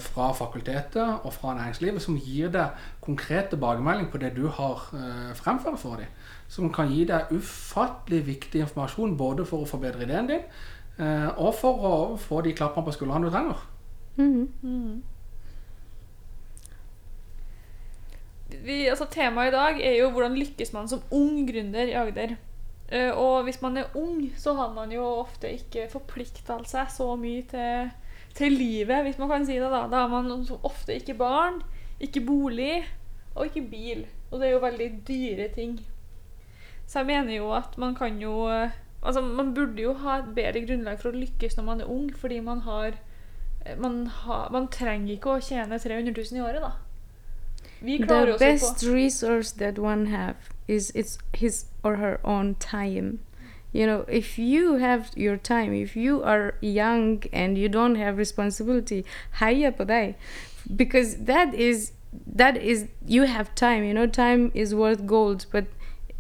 fra 0.02 0.32
fakultetet 0.34 1.22
og 1.22 1.34
fra 1.36 1.54
næringslivet, 1.54 2.02
som 2.02 2.16
gir 2.18 2.50
deg 2.50 2.78
konkret 3.04 3.52
tilbakemelding 3.52 4.08
på 4.12 4.18
det 4.22 4.32
du 4.36 4.48
har 4.48 4.88
eh, 4.98 5.36
fremført 5.38 5.80
for 5.80 6.02
dem. 6.02 6.10
Som 6.50 6.72
kan 6.74 6.90
gi 6.90 7.04
deg 7.10 7.30
ufattelig 7.36 8.24
viktig 8.28 8.64
informasjon 8.66 9.18
både 9.20 9.46
for 9.46 9.64
å 9.64 9.70
forbedre 9.70 10.08
ideen 10.08 10.32
din, 10.32 10.48
eh, 10.98 11.30
og 11.38 11.54
for 11.60 11.88
å 11.88 11.96
få 12.22 12.42
de 12.46 12.56
klappene 12.58 12.88
på 12.88 12.96
skuldrene 12.98 13.30
du 13.30 13.32
trenger. 13.32 13.64
Mm 14.18 14.48
-hmm. 14.64 15.02
Vi, 18.66 18.88
altså, 18.90 19.06
temaet 19.06 19.48
i 19.48 19.56
dag 19.56 19.82
er 19.82 19.98
jo 19.98 20.10
hvordan 20.12 20.36
lykkes 20.36 20.74
man 20.74 20.88
som 20.88 21.02
ung 21.12 21.48
gründer 21.48 21.88
i 21.88 21.96
Agder. 21.96 22.36
Eh, 22.92 23.12
og 23.16 23.44
hvis 23.44 23.62
man 23.62 23.78
er 23.78 23.96
ung, 23.96 24.34
så 24.38 24.54
har 24.54 24.74
man 24.74 24.92
jo 24.92 25.04
ofte 25.04 25.52
ikke 25.56 25.88
forplikta 25.92 26.60
seg 26.68 26.92
så 26.92 27.16
mye 27.16 27.46
til, 27.48 27.92
til 28.36 28.52
livet, 28.52 29.04
hvis 29.04 29.18
man 29.20 29.30
kan 29.30 29.46
si 29.46 29.58
det. 29.60 29.70
Da 29.72 29.88
Da 29.92 30.06
har 30.06 30.08
man 30.08 30.48
ofte 30.64 30.96
ikke 30.96 31.14
barn, 31.14 31.62
ikke 32.00 32.22
bolig 32.26 32.84
og 33.36 33.46
ikke 33.46 33.62
bil. 33.70 34.06
Og 34.32 34.40
det 34.40 34.48
er 34.48 34.52
jo 34.52 34.66
veldig 34.66 34.92
dyre 35.08 35.48
ting. 35.56 35.80
Så 36.88 37.00
jeg 37.00 37.06
mener 37.06 37.36
jo 37.36 37.52
at 37.56 37.78
man 37.78 37.96
kan 37.96 38.20
jo 38.20 38.48
Altså, 39.04 39.22
man 39.22 39.54
burde 39.54 39.82
jo 39.82 39.94
ha 39.94 40.20
et 40.20 40.36
bedre 40.36 40.62
grunnlag 40.62 41.00
for 41.02 41.10
å 41.10 41.18
lykkes 41.18 41.56
når 41.58 41.64
man 41.64 41.80
er 41.82 41.90
ung, 41.90 42.12
fordi 42.18 42.40
man 42.40 42.60
har 42.62 42.92
Man, 43.78 44.08
har, 44.08 44.50
man 44.52 44.68
trenger 44.68 45.14
ikke 45.14 45.30
å 45.30 45.42
tjene 45.42 45.78
300 45.80 46.14
000 46.18 46.38
i 46.38 46.42
året, 46.42 46.62
da. 46.62 46.72
Vi 47.82 47.98
klarer 47.98 48.26
The 48.26 48.34
oss 48.34 48.40
på 48.40 48.46
best 48.46 48.84
resource 48.84 49.52
that 49.58 49.80
one 49.80 50.08
have 50.10 50.36
is 50.68 50.92
it's 50.96 51.18
his 51.34 51.66
or 51.84 51.96
her 51.96 52.20
own 52.24 52.56
time. 52.56 53.20
You 53.74 53.86
know, 53.88 54.06
if 54.10 54.38
you 54.38 54.76
have 54.76 55.12
your 55.16 55.38
time, 55.38 55.74
if 55.74 55.96
you 55.96 56.22
are 56.24 56.56
young 56.62 57.24
and 57.32 57.58
you 57.58 57.70
don't 57.70 57.96
have 57.96 58.18
responsibility, 58.18 59.06
på 59.40 59.86
deg. 59.88 60.16
Because 60.76 61.18
that 61.26 61.54
is 61.54 61.94
that 62.28 62.58
is 62.58 62.88
you 63.06 63.24
have 63.24 63.56
time. 63.56 63.84
You 63.84 63.94
know, 63.94 64.08
time 64.08 64.52
is 64.54 64.76
worth 64.76 65.06
gold, 65.06 65.46
but 65.52 65.66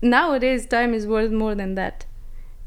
nowadays 0.01 0.65
time 0.65 0.93
is 0.93 1.05
worth 1.05 1.31
more 1.31 1.53
than 1.55 1.75
that. 1.75 2.05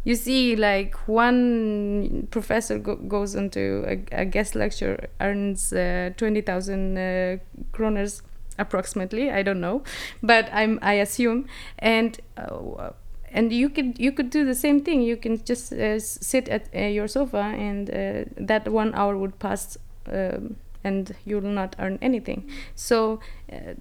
You 0.05 0.15
see, 0.17 0.55
like 0.55 0.95
one 1.09 2.29
professor 2.31 2.79
go- 2.79 2.97
goes 2.97 3.35
into 3.35 3.85
a, 3.87 4.21
a 4.21 4.25
guest 4.27 4.55
lecture, 4.55 5.09
earns 5.21 5.73
uh, 5.73 6.11
twenty 6.19 6.43
thousand 6.43 6.99
uh, 6.99 7.39
kroners 7.73 8.21
approximately. 8.59 9.31
I 9.31 9.43
don't 9.43 9.61
know, 9.63 9.83
but 10.23 10.51
I'm 10.53 10.79
I 10.83 10.95
assume, 10.95 11.47
and 11.79 12.21
uh, 12.37 12.91
and 13.35 13.53
you 13.53 13.69
could 13.69 13.99
you 13.99 14.13
could 14.13 14.31
do 14.31 14.45
the 14.45 14.55
same 14.55 14.81
thing. 14.81 15.03
You 15.03 15.17
can 15.17 15.45
just 15.45 15.73
uh, 15.73 15.99
sit 15.99 16.49
at 16.49 16.69
uh, 16.75 16.79
your 16.79 17.09
sofa, 17.09 17.43
and 17.69 17.91
uh, 17.91 18.25
that 18.37 18.69
one 18.69 18.95
hour 18.95 19.17
would 19.19 19.39
pass, 19.39 19.77
um, 20.11 20.57
and 20.85 21.15
you 21.27 21.41
will 21.41 21.51
not 21.51 21.77
earn 21.79 21.99
anything. 22.01 22.49
So, 22.77 23.21
uh, 23.53 23.75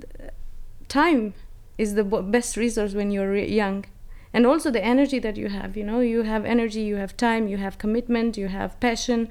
time 0.89 1.33
is 1.77 1.93
the 1.93 2.03
best 2.03 2.57
resource 2.57 2.93
when 2.93 3.11
you're 3.11 3.31
re- 3.31 3.49
young 3.49 3.85
and 4.33 4.47
also 4.47 4.71
the 4.71 4.83
energy 4.83 5.19
that 5.19 5.37
you 5.37 5.47
have 5.49 5.77
you 5.77 5.83
know 5.83 5.99
you 5.99 6.23
have 6.23 6.43
energy 6.45 6.81
you 6.81 6.95
have 6.95 7.15
time 7.15 7.47
you 7.47 7.57
have 7.57 7.77
commitment 7.77 8.37
you 8.37 8.47
have 8.47 8.79
passion 8.79 9.29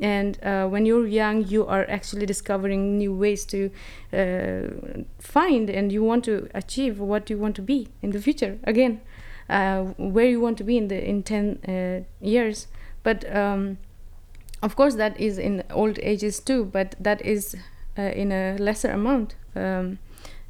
and 0.00 0.38
uh, 0.44 0.66
when 0.66 0.86
you're 0.86 1.06
young 1.06 1.44
you 1.46 1.66
are 1.66 1.84
actually 1.88 2.26
discovering 2.26 2.98
new 2.98 3.12
ways 3.12 3.44
to 3.44 3.70
uh, 4.12 5.02
find 5.18 5.70
and 5.70 5.92
you 5.92 6.02
want 6.02 6.24
to 6.24 6.48
achieve 6.54 6.98
what 6.98 7.30
you 7.30 7.38
want 7.38 7.56
to 7.56 7.62
be 7.62 7.88
in 8.02 8.10
the 8.10 8.20
future 8.20 8.58
again 8.64 9.00
uh, 9.48 9.82
where 9.96 10.26
you 10.26 10.40
want 10.40 10.56
to 10.58 10.64
be 10.64 10.76
in 10.76 10.88
the 10.88 11.08
in 11.08 11.22
10 11.22 11.58
uh, 11.68 12.04
years 12.20 12.66
but 13.02 13.24
um, 13.34 13.78
of 14.62 14.76
course 14.76 14.96
that 14.96 15.18
is 15.20 15.38
in 15.38 15.62
old 15.70 15.98
ages 16.02 16.40
too 16.40 16.64
but 16.64 16.94
that 17.04 17.20
is 17.24 17.56
uh, 17.98 18.02
in 18.14 18.32
a 18.32 18.56
lesser 18.58 18.90
amount 18.92 19.36
um, 19.56 19.98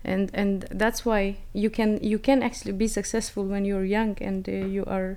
and 0.05 0.31
and 0.35 0.63
that's 0.71 1.05
why 1.05 1.37
you 1.53 1.71
can 1.71 1.99
you 2.03 2.19
can 2.19 2.43
actually 2.43 2.73
be 2.73 2.89
successful 2.89 3.45
when 3.45 3.65
you're 3.65 3.85
young 3.85 4.17
and 4.21 4.49
uh, 4.49 4.53
you 4.53 4.85
are 4.87 5.17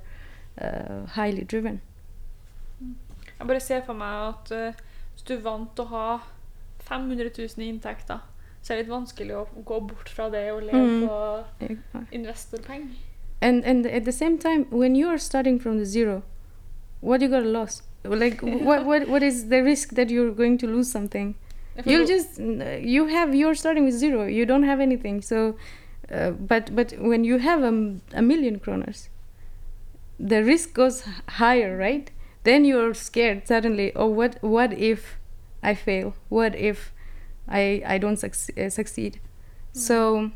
uh, 0.62 1.06
highly 1.16 1.44
driven 1.44 1.82
Jeg 3.40 3.48
bare 3.48 3.60
ser 3.60 3.82
for 3.86 3.94
meg 3.94 4.28
at 4.28 4.52
eh, 4.52 4.74
hvis 5.14 5.24
du 5.28 5.34
er 5.34 5.42
vant 5.44 5.70
til 5.76 5.84
å 5.84 5.88
ha 5.92 6.18
500 6.80 7.30
000 7.38 7.64
i 7.66 7.68
inntekt, 7.70 8.08
da, 8.08 8.18
så 8.62 8.74
er 8.74 8.78
det 8.78 8.86
litt 8.86 8.94
vanskelig 8.94 9.36
å 9.36 9.42
gå 9.66 9.80
bort 9.90 10.10
fra 10.10 10.30
det 10.32 10.46
og 10.54 10.62
leve 10.64 11.44
Mm. 11.60 12.06
investorpenger. 12.12 12.88
And 13.48 13.66
and 13.72 13.86
at 13.86 14.06
the 14.10 14.12
same 14.12 14.38
time 14.38 14.66
when 14.82 14.96
you 14.96 15.08
are 15.14 15.18
starting 15.30 15.60
from 15.64 15.78
the 15.80 15.86
zero 15.86 16.24
what 17.02 17.22
you 17.22 17.28
got 17.28 17.42
to 17.42 17.52
lose 17.56 17.82
like 18.06 18.42
what, 18.70 18.86
what 18.86 19.08
what 19.08 19.24
is 19.24 19.48
the 19.50 19.62
risk 19.64 19.90
that 19.92 20.10
you're 20.10 20.32
going 20.32 20.58
to 20.60 20.68
lose 20.68 20.92
something? 20.92 21.36
You'll 21.86 22.06
just 22.06 22.40
you 22.40 23.08
have 23.08 23.34
you're 23.34 23.56
starting 23.56 23.86
with 23.86 23.96
zero. 23.96 24.26
You 24.26 24.46
don't 24.46 24.64
have 24.64 24.80
anything. 24.80 25.22
So 25.22 25.56
uh, 26.12 26.32
but 26.32 26.76
but 26.76 26.94
when 27.00 27.24
you 27.24 27.38
have 27.40 27.64
a, 27.64 27.96
a 28.14 28.22
million 28.22 28.60
kroners 28.60 29.08
the 30.20 30.44
risk 30.44 30.74
goes 30.74 31.04
higher 31.28 31.76
right? 31.78 32.12
Then 32.44 32.66
you're 32.66 32.94
scared 32.94 33.48
suddenly 33.48 33.92
oh 33.96 34.08
what 34.08 34.38
what 34.42 34.74
if 34.74 35.18
i 35.62 35.74
fail? 35.74 36.16
What 36.30 36.56
if 36.56 36.94
i 37.48 37.82
i 37.86 37.98
don't 37.98 38.18
suc- 38.18 38.58
uh, 38.58 38.70
succeed? 38.70 39.20
So 39.72 40.32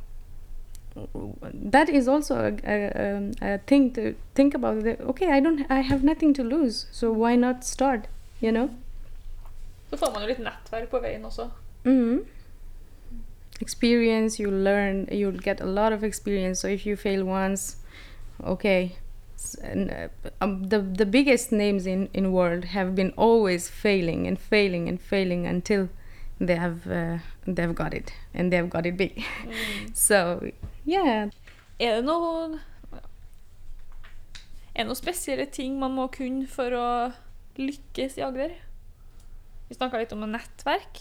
that 1.72 1.90
is 1.90 2.08
also 2.08 2.36
a, 2.36 2.54
a, 2.66 3.16
um, 3.18 3.32
a 3.42 3.58
thing 3.58 3.92
to 3.94 4.16
think 4.36 4.56
about 4.56 4.84
that, 4.84 5.02
okay 5.02 5.32
i 5.32 5.40
don't 5.40 5.66
i 5.70 5.82
have 5.82 6.04
nothing 6.04 6.34
to 6.34 6.44
lose 6.44 6.88
so 6.92 7.12
why 7.12 7.36
not 7.36 7.64
start 7.64 8.08
you 8.42 8.52
know 8.52 8.70
Så 9.90 9.98
får 9.98 10.12
man 10.14 10.22
jo 10.22 10.28
litt 10.28 10.40
nettverk 10.44 10.90
på 10.92 11.00
veien 11.00 11.26
også. 11.26 11.50
hmm 11.84 12.18
Experience, 13.62 14.44
you 14.44 14.52
learn, 14.52 15.08
you'll 15.12 15.40
get 15.44 15.62
a 15.62 15.66
lot 15.66 15.94
of 15.94 16.04
experience. 16.04 16.60
So 16.62 16.68
if 16.68 16.86
you 16.86 16.96
fail 16.96 17.24
once, 17.24 17.78
okay. 18.44 18.92
And, 19.64 19.90
uh, 19.92 20.30
um, 20.42 20.70
the 20.70 20.80
the 20.80 21.06
biggest 21.06 21.52
names 21.52 21.88
in 21.88 22.10
in 22.14 22.32
world 22.32 22.66
have 22.66 22.96
been 22.96 23.14
always 23.18 23.70
failing 23.70 24.28
and 24.28 24.40
failing 24.40 24.90
and 24.90 25.02
failing 25.02 25.48
until 25.48 25.88
they 26.40 26.56
have 26.56 26.76
uh, 26.88 27.18
they've 27.48 27.74
got 27.74 27.94
it 27.94 28.14
and 28.34 28.52
they've 28.52 28.70
got 28.70 28.86
it 28.86 28.98
big. 28.98 29.24
so 29.94 30.42
yeah, 30.88 31.30
Er 31.80 32.00
det 32.00 32.08
noe 32.08 32.58
Er 34.74 34.84
det 34.84 34.88
noen 34.88 35.00
spesielle 35.00 35.48
ting 35.52 35.78
man 35.82 35.96
må 35.98 36.08
kunne 36.14 36.48
for 36.50 36.74
å 36.78 36.88
lykkes 37.58 38.18
i 38.20 38.26
Agder? 38.26 38.54
Vi 39.68 39.76
snakka 39.76 40.00
litt 40.00 40.14
om 40.16 40.24
et 40.28 40.36
nettverk. 40.36 41.00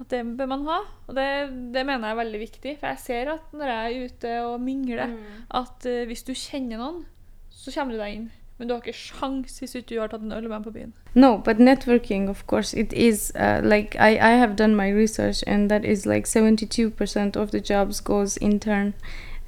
At 0.00 0.10
det 0.10 0.22
bør 0.38 0.48
man 0.50 0.62
ha. 0.68 0.78
Og 1.08 1.16
det, 1.18 1.26
det 1.74 1.82
mener 1.86 2.08
jeg 2.08 2.14
er 2.14 2.20
veldig 2.22 2.40
viktig. 2.40 2.76
For 2.80 2.90
jeg 2.90 3.02
ser 3.02 3.32
at 3.34 3.52
når 3.54 3.72
jeg 3.72 3.82
er 3.82 4.06
ute 4.06 4.32
og 4.46 4.54
mingler, 4.62 5.12
at 5.54 5.88
uh, 5.90 6.04
hvis 6.08 6.24
du 6.26 6.32
kjenner 6.38 6.80
noen, 6.80 7.02
så 7.50 7.74
kommer 7.74 7.94
du 7.94 8.00
deg 8.02 8.16
inn. 8.18 8.30
Men 8.58 8.68
du 8.68 8.74
har 8.74 8.82
ikke 8.82 8.92
sjans 8.98 9.58
hvis 9.58 9.76
du 9.88 9.96
har 9.98 10.06
tatt 10.06 10.22
en 10.22 10.32
øl 10.32 10.42
med 10.48 10.54
dem 10.54 10.62
på 10.62 10.70
byen. 10.70 10.92
No, 11.14 11.36
but 11.36 11.58
networking, 11.58 12.28
of 12.30 12.46
course, 12.46 12.74
it 12.74 12.92
is 12.92 13.32
uh, 13.34 13.60
like 13.62 13.96
I, 13.98 14.14
I 14.14 14.38
have 14.38 14.54
done 14.56 14.76
my 14.76 14.92
research, 14.92 15.42
and 15.46 15.68
that 15.70 15.84
is 15.84 16.06
like 16.06 16.26
72% 16.26 17.36
of 17.36 17.50
the 17.50 17.60
jobs 17.60 18.00
goes 18.00 18.36
intern 18.36 18.94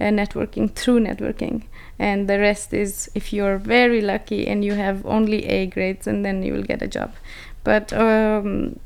uh, 0.01 0.11
networking 0.11 0.75
through 0.75 1.01
networking, 1.01 1.63
and 1.99 2.29
the 2.29 2.39
rest 2.39 2.75
is 2.75 3.11
if 3.15 3.33
you're 3.33 3.59
very 3.59 4.01
lucky 4.01 4.47
and 4.49 4.65
you 4.65 4.75
have 4.75 5.07
only 5.07 5.47
A 5.47 5.67
grades, 5.67 6.07
and 6.07 6.25
then 6.25 6.43
you 6.43 6.53
will 6.53 6.67
get 6.67 6.83
a 6.83 6.89
job. 6.89 7.13
But 7.63 7.93
um, 7.93 8.81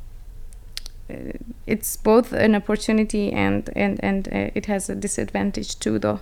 it's 1.66 1.96
both 1.96 2.32
an 2.32 2.54
opportunity 2.54 3.32
and 3.32 3.70
and 3.76 3.98
and 4.02 4.28
uh, 4.28 4.50
it 4.54 4.66
has 4.66 4.90
a 4.90 4.94
disadvantage 4.94 5.78
too, 5.78 5.98
though. 5.98 6.20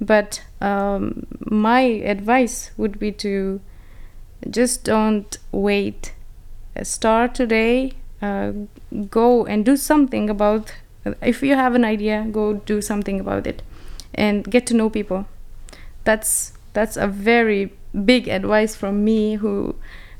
But 0.00 0.42
um, 0.60 1.26
my 1.50 1.80
advice 1.80 2.70
would 2.76 2.98
be 2.98 3.12
to 3.12 3.60
just 4.50 4.84
don't 4.84 5.38
wait 5.52 6.12
Uh, 6.76 6.84
start 6.84 7.34
today 7.34 7.92
uh, 8.20 8.52
go 9.10 9.46
and 9.46 9.64
do 9.64 9.76
something 9.76 10.30
about 10.30 10.74
if 11.22 11.42
you 11.42 11.56
have 11.56 11.74
an 11.74 11.84
idea 11.84 12.26
go 12.30 12.60
do 12.66 12.82
something 12.82 13.20
about 13.20 13.46
it 13.46 13.62
and 14.14 14.44
get 14.50 14.66
to 14.66 14.74
know 14.74 14.90
people 14.90 15.24
that's 16.04 16.52
that's 16.74 16.98
a 16.98 17.06
very 17.06 17.72
big 18.04 18.28
advice 18.28 18.76
from 18.76 19.04
me 19.04 19.38
who 19.40 19.74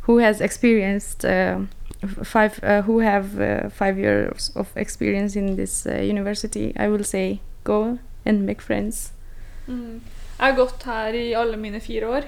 who 0.07 0.18
has 0.18 0.40
experienced 0.40 1.24
uh, 1.24 1.59
five 2.06 2.60
uh, 2.62 2.82
who 2.82 3.00
have 3.00 3.40
uh, 3.40 3.68
five 3.70 3.98
years 3.98 4.52
of 4.56 4.68
experience 4.76 5.36
in 5.36 5.56
this 5.56 5.86
uh, 5.86 6.00
university 6.00 6.72
i 6.76 6.88
will 6.88 7.04
say 7.04 7.40
go 7.64 7.98
and 8.24 8.46
make 8.46 8.62
friends 8.62 9.12
Mm. 9.66 10.02
Jeg 10.38 10.46
har 10.46 10.56
gått 10.56 10.84
her 10.84 11.16
i 11.16 11.32
alle 11.32 11.56
mine 11.56 11.80
fire 11.80 12.08
år, 12.08 12.26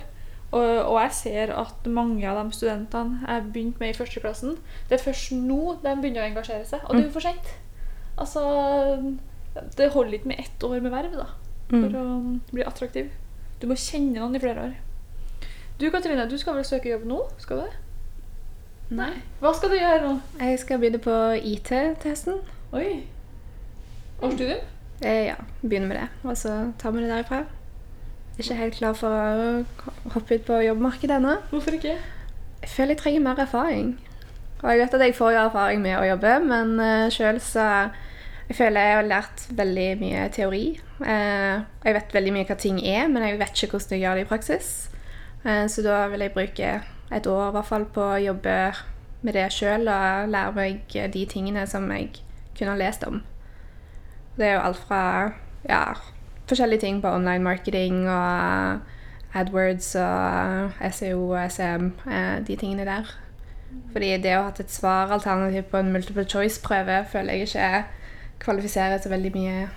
og, 0.50 0.64
og 0.64 1.00
jeg 1.02 1.12
ser 1.12 1.52
at 1.54 1.86
mange 1.86 2.28
av 2.28 2.38
de 2.40 2.56
studentene 2.56 3.20
jeg 3.26 3.44
begynte 3.52 3.82
med 3.82 3.92
i 3.92 3.96
førsteklassen, 3.98 4.56
det 4.88 4.98
er 4.98 5.04
først 5.04 5.34
nå 5.36 5.76
de 5.84 5.94
begynner 6.00 6.24
å 6.24 6.28
engasjere 6.30 6.66
seg. 6.66 6.84
Og 6.86 6.96
det 6.96 7.02
er 7.02 7.08
jo 7.08 7.14
for 7.14 7.26
sent. 7.26 7.52
Altså, 8.18 8.42
det 9.78 9.90
holder 9.94 10.18
ikke 10.18 10.32
med 10.32 10.40
ett 10.42 10.64
år 10.64 10.80
med 10.80 10.94
verv, 10.94 11.18
da. 11.20 11.28
for 11.68 11.98
å 12.00 12.06
bli 12.50 12.64
attraktiv. 12.66 13.12
Du 13.60 13.68
må 13.68 13.76
kjenne 13.78 14.18
noen 14.18 14.38
i 14.38 14.42
flere 14.42 14.70
år. 14.70 14.78
Du 15.78 15.90
Katrine, 15.94 16.26
du 16.30 16.38
skal 16.40 16.56
vel 16.56 16.66
søke 16.66 16.90
jobb 16.90 17.04
nå? 17.06 17.20
Skal 17.38 17.62
du? 17.62 17.76
Nei. 18.88 19.12
Hva 19.42 19.52
skal 19.52 19.72
du 19.72 19.76
gjøre 19.76 20.00
nå? 20.00 20.14
Jeg 20.40 20.58
skal 20.62 20.80
begynne 20.80 21.00
på 21.04 21.14
IT-testen. 21.36 22.38
Oi. 22.72 23.04
Årsstudium? 24.24 24.62
Eh, 25.04 25.26
ja, 25.28 25.34
begynne 25.60 25.90
med 25.90 25.98
det. 26.00 26.08
Og 26.24 26.36
så 26.40 26.54
tar 26.80 26.94
vi 26.96 27.02
det 27.04 27.10
derifra. 27.12 27.42
Ikke 28.38 28.56
helt 28.56 28.78
klar 28.78 28.96
for 28.96 29.12
å 29.12 30.10
hoppe 30.14 30.38
ut 30.38 30.46
på 30.48 30.62
jobbmarkedet 30.64 31.18
ennå. 31.18 31.36
Hvorfor 31.50 31.76
ikke? 31.76 31.98
Jeg 32.62 32.70
føler 32.72 32.94
jeg 32.94 33.02
trenger 33.02 33.24
mer 33.26 33.44
erfaring. 33.44 33.92
Og 34.62 34.70
jeg 34.72 34.80
vet 34.80 34.94
at 34.96 35.04
jeg 35.04 35.16
får 35.20 35.34
jo 35.36 35.44
erfaring 35.44 35.82
med 35.84 35.98
å 35.98 36.06
jobbe, 36.08 36.34
men 36.48 36.74
uh, 36.80 37.08
sjøl 37.14 37.38
så 37.42 37.66
Jeg 38.48 38.56
føler 38.56 38.80
jeg 38.80 38.96
har 38.96 39.08
lært 39.10 39.42
veldig 39.52 39.88
mye 40.00 40.20
teori. 40.32 40.62
Eh, 41.04 41.56
jeg 41.84 41.94
vet 41.98 42.14
veldig 42.16 42.30
mye 42.32 42.46
hva 42.48 42.54
ting 42.56 42.78
er, 42.80 43.02
men 43.12 43.26
jeg 43.26 43.36
vet 43.42 43.50
ikke 43.52 43.74
hvordan 43.74 43.92
jeg 43.92 44.00
gjør 44.00 44.14
det 44.16 44.22
i 44.24 44.28
praksis. 44.30 44.70
Eh, 45.44 45.66
så 45.68 45.84
da 45.84 45.98
vil 46.08 46.24
jeg 46.24 46.32
bruke 46.32 46.70
et 47.14 47.26
år 47.26 47.48
i 47.48 47.56
hvert 47.56 47.68
fall 47.68 47.84
på 47.94 48.04
å 48.04 48.20
jobbe 48.22 48.56
med 49.22 49.34
det 49.34 49.48
sjøl 49.52 49.88
og 49.88 50.28
lære 50.30 50.54
meg 50.54 50.96
de 51.14 51.24
tingene 51.26 51.66
som 51.66 51.88
jeg 51.90 52.12
kunne 52.58 52.74
ha 52.74 52.78
lest 52.78 53.06
om. 53.06 53.22
Det 54.38 54.46
er 54.46 54.58
jo 54.58 54.66
alt 54.68 54.82
fra 54.86 55.02
ja, 55.68 55.82
forskjellige 56.48 56.80
ting 56.80 57.00
på 57.02 57.10
online 57.10 57.42
marketing 57.42 58.04
og 58.08 58.80
AdWords 59.34 59.94
og 59.94 60.92
SEO 60.92 61.30
og 61.30 61.50
SM, 61.50 61.90
eh, 62.10 62.46
de 62.46 62.56
tingene 62.56 62.84
der. 62.84 63.10
Fordi 63.92 64.14
det 64.22 64.36
å 64.36 64.42
ha 64.42 64.48
hatt 64.48 64.60
et 64.60 64.72
svaralternativ 64.72 65.68
på 65.72 65.80
en 65.82 65.92
multiple 65.92 66.24
choice-prøve 66.24 67.02
føler 67.12 67.32
jeg 67.32 67.48
ikke 67.48 67.84
kvalifiserer 68.40 69.00
så 69.02 69.10
veldig 69.12 69.32
mye 69.34 69.68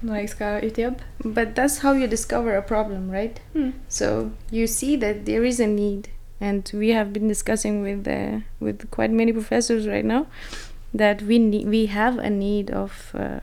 når 0.00 0.14
jeg 0.14 0.28
skal 0.28 0.64
ut 0.64 0.78
i 0.78 0.82
jobb. 0.82 1.02
But 1.24 1.58
that's 1.58 1.80
how 1.82 1.92
you 1.92 2.06
discover 2.06 2.56
a 2.56 2.62
problem, 2.62 3.10
right? 3.10 3.40
Mm. 3.54 3.72
So 3.88 4.30
you 4.50 4.66
see 4.66 4.96
that 4.96 5.26
there 5.26 5.44
is 5.44 5.60
a 5.60 5.66
need, 5.66 6.08
and 6.40 6.70
we 6.74 6.90
have 6.90 7.12
been 7.12 7.28
discussing 7.28 7.82
with 7.82 8.06
uh, 8.06 8.40
with 8.60 8.90
quite 8.90 9.10
many 9.10 9.32
professors 9.32 9.86
right 9.86 10.04
now 10.04 10.26
that 10.94 11.22
we 11.22 11.38
we 11.64 11.86
have 11.86 12.18
a 12.18 12.30
need 12.30 12.70
of 12.70 13.14
uh, 13.14 13.40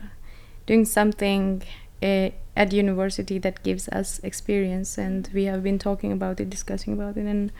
doing 0.66 0.84
something 0.84 1.62
uh, 2.02 2.30
at 2.56 2.72
university 2.72 3.38
that 3.38 3.62
gives 3.62 3.88
us 3.88 4.18
experience, 4.22 4.98
and 4.98 5.28
we 5.34 5.44
have 5.44 5.62
been 5.62 5.78
talking 5.78 6.12
about 6.12 6.40
it, 6.40 6.50
discussing 6.50 6.94
about 6.94 7.16
it, 7.16 7.26
and 7.26 7.52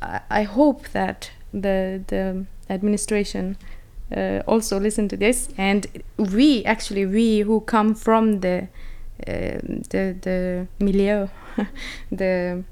I, 0.00 0.20
I 0.30 0.42
hope 0.44 0.88
that 0.90 1.30
the 1.52 2.02
the 2.06 2.46
administration 2.70 3.56
uh, 4.16 4.42
also 4.46 4.78
listen 4.78 5.08
to 5.08 5.16
this. 5.16 5.48
And 5.58 5.86
we 6.16 6.64
actually 6.64 7.06
we 7.06 7.40
who 7.40 7.60
come 7.60 7.94
from 7.94 8.40
the 8.40 8.68
uh, 9.26 9.58
the 9.90 10.16
the 10.20 10.68
milieu 10.78 11.28
the 12.12 12.64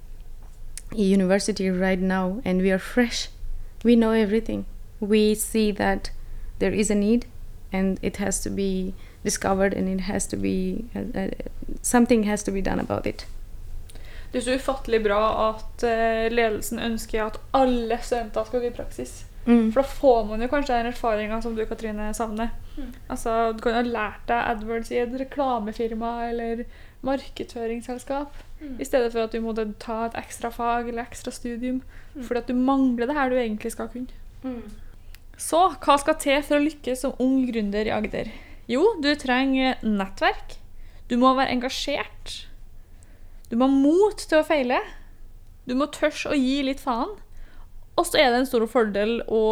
university 0.95 1.71
right 1.71 2.01
now 2.01 2.41
and 2.45 2.63
we 2.63 2.71
are 2.71 2.79
fresh 2.79 3.29
we 3.85 3.95
know 3.95 4.13
everything 4.13 4.65
we 5.01 5.35
see 5.35 5.73
that 5.73 6.13
there 6.59 6.73
is 6.73 6.91
a 6.91 6.95
need 6.95 7.27
and 7.73 7.99
it 8.03 8.17
has 8.17 8.41
to 8.41 8.51
be 8.51 8.95
discovered 9.25 9.75
and 9.75 9.89
it 9.89 10.01
has 10.01 10.27
to 10.27 10.37
be 10.37 10.85
uh, 10.95 11.19
uh, 11.21 11.29
something 11.83 12.23
has 12.23 12.43
to 12.43 12.51
be 12.51 12.61
done 12.61 12.81
about 12.81 13.07
it 13.07 13.27
Det 14.33 14.39
er 14.39 14.45
så 14.45 14.55
ufattelig 14.55 15.03
bra 15.05 15.49
at 15.49 15.85
eh, 15.87 16.33
ledelsen 16.33 16.79
ønsker 16.79 17.23
at 17.25 17.39
alle 17.55 17.99
studenter 18.03 18.45
skal 18.45 18.61
gå 18.61 18.67
i 18.67 18.75
praksis. 18.75 19.27
Mm. 19.47 19.73
For 19.73 19.81
da 19.81 19.87
får 19.89 20.25
man 20.29 20.43
jo 20.43 20.49
kanskje 20.51 20.75
den 20.75 20.87
erfaringa 20.91 21.39
som 21.41 21.55
du 21.57 21.65
Katrine 21.65 22.15
savner. 22.15 22.49
Mm. 22.77 22.91
Altså, 23.09 23.53
Du 23.53 23.63
kan 23.63 23.73
jo 23.73 23.77
ha 23.77 23.83
lært 23.83 24.27
deg 24.29 24.51
AdWords 24.51 24.91
i 24.91 24.99
et 24.99 25.15
reklamefirma 25.21 26.29
eller 26.29 26.65
markedsføringsselskap. 27.07 28.35
Mm. 28.61 28.81
I 28.81 28.87
stedet 28.89 29.13
for 29.13 29.27
at 29.27 29.35
du 29.35 29.43
måtte 29.45 29.67
ta 29.83 30.07
et 30.07 30.17
ekstra 30.19 30.51
fag 30.55 30.89
eller 30.89 31.05
ekstra 31.05 31.33
studium. 31.35 31.83
Mm. 32.15 32.25
Fordi 32.25 32.43
at 32.43 32.51
du 32.51 32.57
mangler 32.57 33.09
det 33.09 33.17
her 33.19 33.31
du 33.31 33.39
egentlig 33.41 33.75
skal 33.75 33.91
kunne. 33.93 34.13
Så 35.37 35.61
hva 35.83 35.97
skal 36.01 36.17
til 36.23 36.41
for 36.47 36.57
å 36.57 36.65
lykkes 36.65 37.03
som 37.05 37.17
ung 37.21 37.43
gründer 37.49 37.89
i 37.89 37.93
Agder? 37.93 38.31
Jo, 38.71 38.95
du 39.03 39.11
trenger 39.21 39.77
nettverk. 39.85 40.57
Du 41.11 41.17
må 41.21 41.35
være 41.37 41.53
engasjert. 41.55 42.47
Du 43.51 43.57
må 43.59 43.69
ha 43.69 43.75
mot 43.75 44.19
til 44.19 44.41
å 44.41 44.47
feile. 44.47 44.81
Du 45.69 45.77
må 45.79 45.91
tørre 45.93 46.33
å 46.33 46.39
gi 46.39 46.63
litt 46.67 46.83
faen. 46.83 47.13
Og 47.97 48.09
så 48.09 48.21
er 48.21 48.33
det 48.33 48.43
en 48.43 48.49
stor 48.49 48.65
fordel 48.71 49.21
å, 49.33 49.43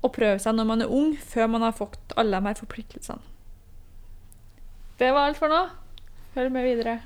å 0.00 0.12
prøve 0.14 0.38
seg 0.42 0.56
når 0.56 0.68
man 0.68 0.84
er 0.84 0.94
ung, 0.94 1.12
før 1.16 1.50
man 1.50 1.66
har 1.66 1.76
fått 1.76 2.14
alle 2.20 2.38
de 2.38 2.50
her 2.50 2.60
forpliktelsene. 2.60 3.24
Det 4.98 5.12
var 5.14 5.28
alt 5.28 5.38
for 5.38 5.52
nå. 5.52 5.60
Følg 6.34 6.54
med 6.54 6.66
videre. 6.66 6.98